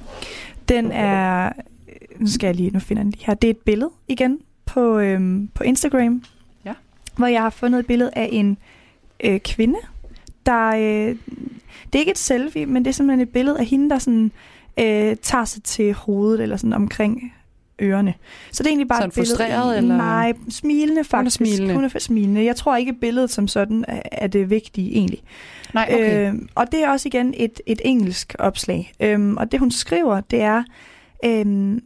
[0.69, 1.51] den er,
[2.19, 3.33] nu skal jeg lige, nu finder jeg den lige her.
[3.33, 6.23] Det er et billede igen på, øhm, på Instagram.
[6.65, 6.73] Ja.
[7.17, 8.57] Hvor jeg har fundet et billede af en
[9.23, 9.75] øh, kvinde,
[10.45, 11.15] der, øh,
[11.85, 14.31] det er ikke et selfie, men det er simpelthen et billede af hende, der sådan,
[14.79, 17.33] øh, tager sig til hovedet, eller sådan omkring
[17.81, 18.13] ørerne.
[18.51, 19.29] Så det er egentlig bare Sådan et billede.
[19.37, 19.97] frustreret, eller?
[19.97, 21.35] Nej, smilende faktisk.
[21.37, 21.73] smilende.
[21.73, 22.45] Hun er smilende.
[22.45, 25.19] Jeg tror ikke, billedet som sådan er, er det vigtige egentlig.
[25.73, 26.27] Nej, okay.
[26.27, 28.93] Øh, Øh, og det er også igen et, et engelsk opslag.
[28.99, 30.63] Øhm, og det hun skriver, det er
[31.25, 31.81] øhm,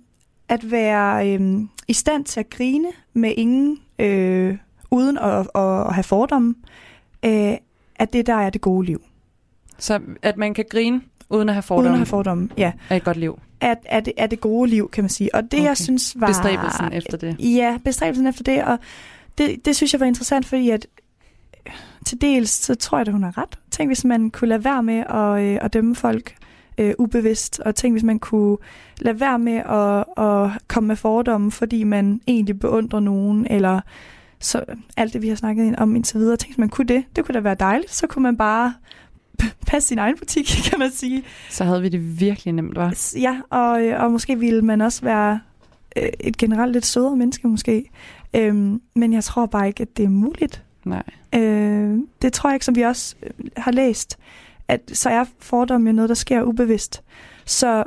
[0.49, 4.57] at være øhm, i stand til at grine med ingen, øh,
[4.91, 6.55] uden at, at, at have fordomme,
[7.25, 7.53] øh,
[7.95, 9.01] at det der er det gode liv.
[9.77, 12.71] Så at man kan grine, uden at have fordomme, Uden at have fordomme, ja.
[12.89, 13.39] er et godt liv.
[13.61, 15.35] At, at, at det gode liv, kan man sige.
[15.35, 15.63] Og det, okay.
[15.63, 16.27] jeg synes var...
[16.27, 17.35] Bestræbelsen efter det.
[17.39, 18.79] Ja, bestræbelsen efter det, og
[19.37, 20.87] det, det synes jeg var interessant, fordi at
[22.05, 23.59] til dels, så tror jeg, at hun har ret.
[23.71, 26.35] Tænk, hvis man kunne lade være med at, øh, at dømme folk
[26.77, 28.57] øh, ubevidst, og tænk, hvis man kunne
[29.01, 33.81] lade være med at, at komme med fordomme, fordi man egentlig beundrer nogen, eller
[34.39, 34.63] så
[34.97, 36.37] alt det, vi har snakket om indtil videre.
[36.37, 37.03] Tænk, hvis man kunne det.
[37.15, 37.93] Det kunne da være dejligt.
[37.93, 38.73] Så kunne man bare
[39.67, 41.23] passe sin egen butik, kan man sige.
[41.49, 43.13] Så havde vi det virkelig nemt, var.
[43.15, 45.39] Ja, og, øh, og måske ville man også være
[45.97, 47.89] øh, et generelt lidt sødere menneske måske.
[48.33, 50.63] Øhm, men jeg tror bare ikke, at det er muligt.
[50.85, 51.03] Nej.
[51.35, 54.17] Øh, det tror jeg ikke, som vi også øh, har læst,
[54.67, 57.03] at så er fordomme jo noget, der sker ubevidst.
[57.45, 57.83] Så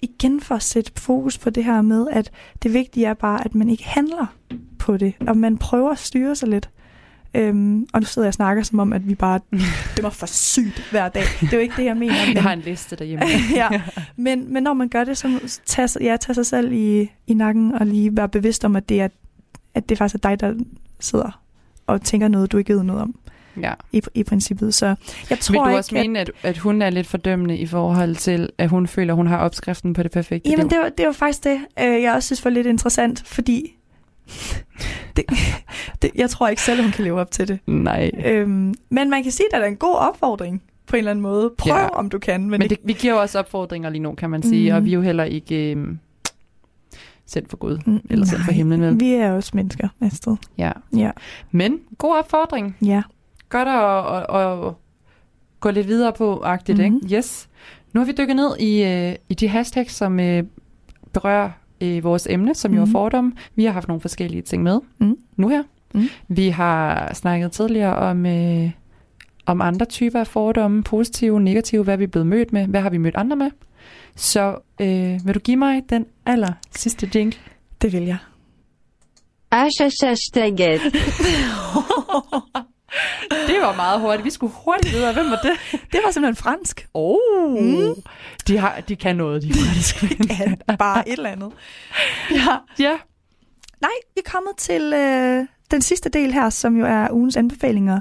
[0.00, 2.30] igen for at sætte fokus på det her med, at
[2.62, 4.26] det vigtige er bare, at man ikke handler
[4.78, 6.70] på det, og man prøver at styre sig lidt.
[7.34, 9.40] Øhm, og nu sidder jeg og snakker som om, at vi bare
[9.96, 11.22] dømmer for sygt hver dag.
[11.40, 12.26] Det er jo ikke det, jeg mener.
[12.26, 13.26] Men, Jeg har en liste derhjemme.
[13.54, 13.68] ja.
[14.16, 17.74] men, men når man gør det, så tag, ja, tag sig selv i, i nakken
[17.74, 19.08] og lige være bevidst om, at det, er,
[19.74, 20.54] at det faktisk er dig, der
[21.00, 21.40] sidder
[21.86, 23.14] og tænker noget, du ikke ved noget om
[23.60, 23.72] ja.
[23.92, 24.74] i, i princippet.
[24.74, 24.94] Så
[25.30, 28.16] jeg tror Vil du ikke, også mene, at, at hun er lidt fordømmende i forhold
[28.16, 30.70] til, at hun føler, at hun har opskriften på det perfekte Jamen, liv?
[30.70, 33.77] det var, det var faktisk det, øh, jeg også synes var lidt interessant, fordi
[35.16, 35.24] det,
[36.02, 37.58] det, jeg tror ikke selv, hun kan leve op til det.
[37.66, 38.10] Nej.
[38.24, 41.22] Øhm, men man kan sige, at det er en god opfordring på en eller anden
[41.22, 41.52] måde.
[41.58, 41.88] Prøv, Ja.
[41.88, 42.40] om du kan.
[42.40, 44.76] Men, Men det, vi giver jo også opfordringer lige nu, kan man sige, Mhm.
[44.76, 45.86] og vi er jo heller ikke øh,
[47.26, 48.80] sendt for Gud, Mm, eller sendt for nej, himlen.
[48.80, 49.00] Vel?
[49.00, 50.36] Vi er også mennesker sted.
[50.58, 50.72] Ja.
[50.96, 51.10] Ja.
[51.50, 52.76] Men god opfordring.
[52.82, 53.02] ja.
[53.48, 54.74] Godt at, at, at
[55.60, 56.84] gå lidt videre på, agtigt, Mhm.
[57.02, 57.16] ikke?
[57.16, 57.48] Yes.
[57.92, 60.44] Nu har vi dykket ned i, øh, i de hashtags, som øh,
[61.12, 61.50] berører
[61.80, 62.92] øh, vores emne, som jo er Mhm.
[62.92, 63.32] fordomme.
[63.54, 65.16] Vi har haft nogle forskellige ting med Mhm.
[65.36, 65.62] nu her.
[65.94, 66.08] Mhm.
[66.28, 68.70] Vi har snakket tidligere om, øh,
[69.46, 72.90] om andre typer af fordomme, positive, negative, hvad vi er blevet mødt med, hvad har
[72.90, 73.50] vi mødt andre med.
[74.16, 77.38] Så øh, vil du give mig den aller sidste jingle?
[77.82, 78.16] Det vil jeg.
[79.52, 80.80] Hashtagget.
[83.30, 84.24] Det var meget hurtigt.
[84.24, 85.12] Vi skulle hurtigt videre.
[85.12, 85.80] Hvem var det?
[85.92, 86.88] Det var simpelthen fransk.
[86.94, 87.94] Oh, mm.
[88.46, 90.16] de, har, de kan noget, de franske.
[90.68, 91.52] Ja, bare et eller andet.
[92.30, 92.58] Ja.
[92.78, 92.98] ja.
[93.80, 98.00] Nej, vi er kommet til øh, den sidste del her, som jo er ugens anbefalinger.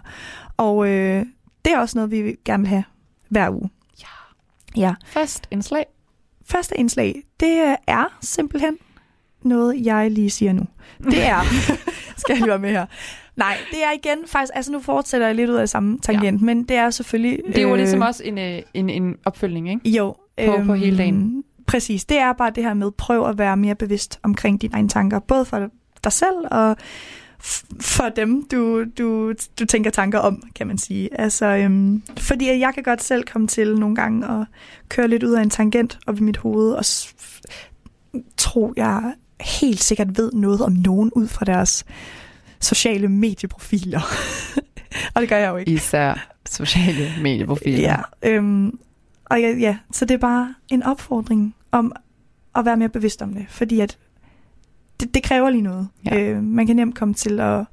[0.58, 1.26] Og øh,
[1.66, 2.84] det er også noget, vi gerne vil have
[3.30, 3.70] hver uge.
[4.02, 4.82] Ja.
[4.82, 4.94] Ja.
[5.06, 5.86] Fast indslag.
[6.46, 8.78] Første indslag, det er simpelthen
[9.42, 10.66] noget, jeg lige siger nu.
[11.04, 11.42] Det er,
[12.18, 12.86] skal jeg lige være med her.
[13.38, 16.46] Nej, det er igen faktisk, altså nu fortsætter jeg lidt ud af samme tangent, ja.
[16.46, 17.40] men det er selvfølgelig...
[17.48, 19.90] Det er jo øh, ligesom også en, øh, en, en opfølgning, ikke?
[19.90, 20.16] Jo.
[20.46, 21.44] På, på hele dagen.
[21.68, 24.90] Præcis, det er bare det her med, prøv at være mere bevidst omkring dine egne
[24.90, 25.70] tanker, både for
[26.04, 26.78] dig selv og
[27.82, 31.22] for dem, du, du, du tænker tanker om, kan man sige.
[31.22, 34.46] Altså, øhm, fordi jeg kan godt selv komme til nogle gange at
[34.90, 36.86] køre lidt ud af en tangent op i mit hoved, og
[38.38, 41.86] tro, jeg helt sikkert ved noget om nogen ud fra deres
[42.62, 44.02] sociale medieprofiler.
[45.16, 45.72] og det gør jeg jo ikke.
[45.72, 47.80] Især sociale medieprofiler.
[47.80, 48.80] Ja, øhm,
[49.26, 51.92] og ja, ja, så det er bare en opfordring om
[52.56, 53.98] at være mere bevidst om det, fordi at
[55.00, 55.88] det, det kræver lige noget.
[56.06, 56.20] Ja.
[56.20, 57.66] Øh, man kan nemt komme til at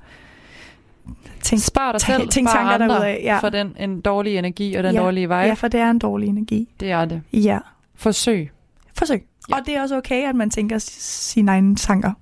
[1.42, 3.38] tænke, Spar dig tænke- selv, tænke spar tanker andre derudad, ja.
[3.38, 5.38] for den en dårlig energi og den Ja, dårlige vej.
[5.40, 6.68] ja, for det er en dårlig energi.
[6.80, 7.22] Det er det.
[7.32, 7.58] Ja,
[7.94, 8.50] Forsøg.
[8.98, 9.24] forsøg.
[9.48, 9.54] Ja.
[9.54, 9.60] Ja.
[9.60, 12.12] Og det er også okay, at man tænker sine egne tanker.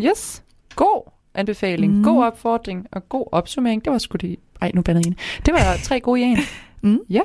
[0.00, 0.42] Yes.
[0.74, 2.02] God anbefaling, Mm.
[2.04, 3.84] god opfordring og god opsummering.
[3.84, 4.36] Det var sgu det...
[4.60, 5.16] Ej, nu bander jeg en.
[5.46, 6.38] Det var tre gode i en.
[6.82, 6.98] Mm.
[7.10, 7.20] Ja.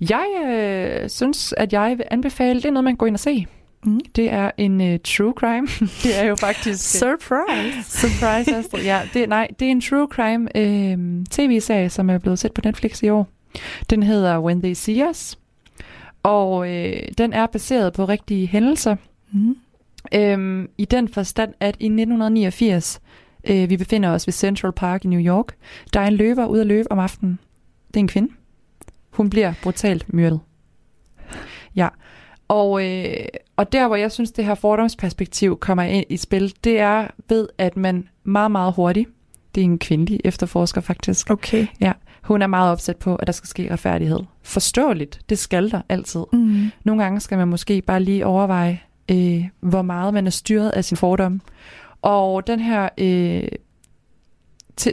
[0.00, 3.46] Jeg øh, synes, at jeg vil anbefale, det er noget, man går ind og se.
[3.84, 4.00] Mm.
[4.16, 5.66] Det er en uh, true crime.
[6.02, 6.98] det er jo faktisk...
[6.98, 7.90] Surprise!
[8.00, 8.82] Surprise, Astrid.
[8.82, 12.60] Ja, det, nej, det er en true crime øh, tv-serie, som er blevet set på
[12.64, 13.28] Netflix i år.
[13.90, 15.38] Den hedder When They See Us.
[16.22, 18.96] Og øh, den er baseret på rigtige hændelser.
[19.32, 19.56] Mm.
[20.14, 23.00] Øhm, I den forstand, at i 1989,
[23.44, 25.54] øh, vi befinder os ved Central Park i New York,
[25.92, 27.38] der er en løver ude at løbe om aftenen.
[27.88, 28.32] Det er en kvinde.
[29.10, 30.40] Hun bliver brutalt myrdet.
[31.76, 31.88] Ja.
[32.48, 33.14] Og, øh,
[33.56, 37.48] og der, hvor jeg synes, det her fordomsperspektiv kommer ind i spil, det er ved,
[37.58, 39.08] at man meget, meget hurtigt,
[39.54, 41.66] det er en kvindelig efterforsker faktisk, Okay.
[42.22, 44.18] hun er meget opsat på, at der skal ske retfærdighed.
[44.42, 46.24] Forståeligt, det skal der altid.
[46.32, 46.70] Mm.
[46.84, 48.80] Nogle gange skal man måske bare lige overveje,
[49.10, 51.40] øh, hvor meget man er styret af sin fordom.
[52.02, 53.48] Og den her øh,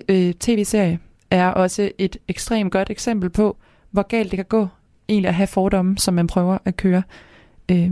[0.10, 1.00] øh, tv-serie
[1.32, 3.58] er også et ekstremt godt eksempel på,
[3.92, 4.68] hvor galt det kan gå
[5.10, 7.04] egentlig at have fordomme, som man prøver at køre.
[7.72, 7.92] Øh,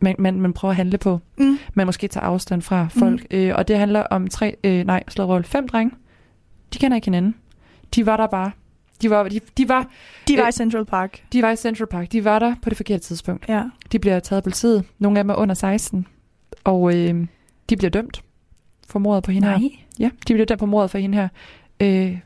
[0.00, 1.20] man, man, man prøver at handle på.
[1.38, 1.58] Mm.
[1.74, 3.26] Man måske tager afstand fra folk.
[3.30, 3.36] Mm.
[3.36, 5.96] Øh, og det handler om tre, øh, nej, slå roll, fem drenge.
[6.72, 7.34] De kender ikke hinanden.
[7.94, 8.50] De var der bare.
[9.02, 9.86] De var, de, de, var,
[10.28, 11.22] De var Øh, i Central Park.
[11.32, 12.12] de var i Central Park.
[12.12, 13.48] De var der på det forkerte tidspunkt.
[13.48, 13.62] Ja.
[13.92, 14.84] De bliver taget af politiet.
[14.98, 16.06] Nogle af dem er under 16.
[16.64, 17.26] Og øh,
[17.70, 18.22] de bliver dømt
[18.88, 19.58] for mordet på hende her.
[19.58, 19.68] Nej.
[19.98, 21.28] Ja, de bliver dømt på mordet for hende her.
[21.80, 22.18] Øh,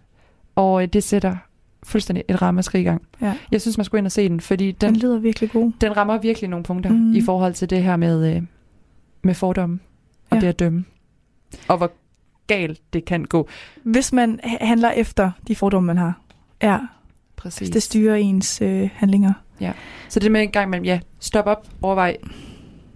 [0.54, 1.36] og øh, det sætter
[1.82, 3.02] fuldstændig et ramaskrig i gang.
[3.20, 3.34] Ja.
[3.52, 5.72] Jeg synes, man skulle ind og se den, fordi Den den, lyder virkelig god.
[5.80, 7.14] den rammer virkelig nogle punkter Mm.
[7.14, 8.42] i forhold til det her med, øh,
[9.22, 9.78] med fordomme
[10.30, 10.40] og Ja.
[10.40, 10.84] det at dømme.
[11.68, 11.92] Og hvor
[12.46, 13.48] galt det kan gå.
[13.82, 16.20] Hvis man handler efter de fordomme, man har.
[16.62, 16.78] Ja,
[17.36, 17.70] Præcis.
[17.70, 19.32] det styrer ens øh, handlinger.
[20.08, 22.16] Så det med en gang mellem, ja, stop op, overvej,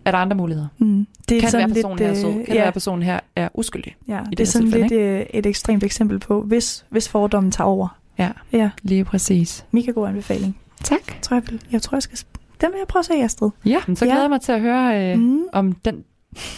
[0.09, 0.69] er der andre muligheder?
[0.79, 1.07] Mm.
[1.29, 2.29] Det er Kan det sådan være, personen her er lidt, sød?
[2.31, 3.97] øh, Kan det ja, være, at personen her er uskyldig?
[4.09, 7.53] ja, det det er sådan tilfælde, lidt øh, et ekstremt eksempel på, hvis, hvis fordommen
[7.53, 7.89] tager over.
[8.19, 9.65] Ja, Ja, lige præcis.
[9.71, 10.59] mega god anbefaling.
[10.85, 11.21] Tak.
[11.23, 12.19] Tror jeg, vil- jeg tror, jeg skal...
[12.61, 13.51] Den vil jeg prøve at se, Astrid.
[13.65, 14.11] Ja, så Ja.
[14.11, 15.43] glæder jeg mig til at høre øh, Mm.
[15.53, 16.05] om den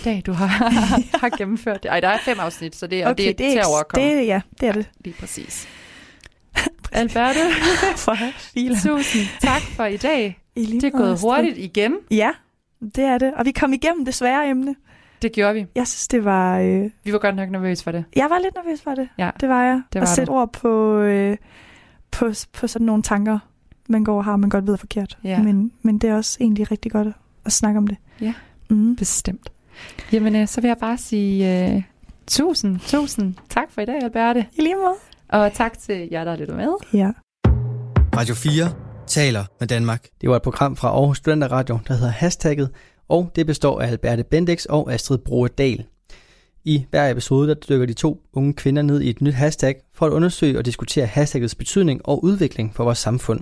[0.05, 0.47] dag, du har,
[1.23, 1.89] har gennemført det.
[1.89, 3.67] Ej, der er fem afsnit, så det, er Okay, det er det er, til at
[3.67, 4.09] overkomme.
[4.09, 4.87] det, ja, det er det.
[5.05, 5.69] Lige præcis.
[6.93, 7.39] Alberte,
[7.97, 8.17] For
[8.55, 8.77] filer.
[8.87, 10.39] tusind tak for i dag.
[10.57, 11.97] I Det er gået hurtigt igen.
[12.11, 12.31] Ja,
[12.81, 13.35] det er det.
[13.35, 14.75] Og vi kom igennem det svære emne.
[15.23, 15.67] Det gjorde vi.
[15.75, 16.59] Jeg synes, det var...
[16.59, 16.91] Øh...
[17.05, 18.05] Vi var godt nok nervøse for det.
[18.17, 19.09] Jeg var lidt nervøs for det.
[19.19, 19.83] Ja, Det var jeg.
[19.93, 20.37] Det at var sætte du.
[20.37, 21.37] ord på, øh,
[22.11, 23.39] på, på sådan nogle tanker,
[23.89, 25.19] man går og har, man godt ved er forkert.
[25.25, 25.43] Ja.
[25.43, 27.13] Men, men det er også egentlig rigtig godt at,
[27.45, 27.97] at snakke om det.
[28.21, 28.35] Ja.
[28.71, 28.97] Mm.
[28.97, 29.53] bestemt.
[30.13, 31.83] Jamen, øh, så vil jeg bare sige øh,
[32.27, 34.47] tusind, tusind tak for i dag, Alberte.
[34.53, 34.95] I lige måde.
[35.29, 36.73] Og tak til jer, der lytter med.
[36.93, 37.11] Ja.
[38.17, 40.09] Radio 4 taler med Danmark.
[40.21, 42.71] Det var et program fra Aarhus Studenter Radio, der hedder Hashtagget,
[43.09, 45.85] og det består af Alberte Bendix og Astrid Broedal.
[46.65, 50.07] I hver episode der dykker de to unge kvinder ned i et nyt hashtag for
[50.07, 53.41] at undersøge og diskutere hashtaggets betydning og udvikling for vores samfund.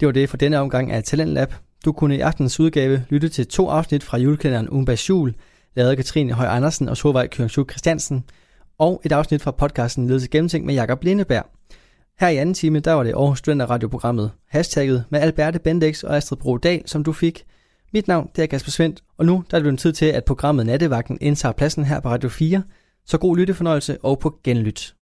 [0.00, 1.54] Det var det for denne omgang af Talent Lab.
[1.84, 5.34] Du kunne i aftens udgave lytte til to afsnit fra julekalenderen Umbas Jul,
[5.74, 8.24] lavet af Katrine Høj Andersen og Solvej Køringshug Christiansen,
[8.78, 11.59] og et afsnit fra podcasten Ledelse Gennemtænk med Jakob Lindeberg.
[12.20, 16.16] Her i anden time, der var det Aarhus Studenter radioprogrammet Hashtagget med Alberte Bendex og
[16.16, 17.44] Astrid Brodal, som du fik.
[17.92, 20.24] Mit navn det er Kasper Svendt, og nu der er det blevet tid til, at
[20.24, 22.62] programmet Nattevagten indtager pladsen her på Radio 4.
[23.06, 24.94] Så god lyttefornøjelse og på genlyt.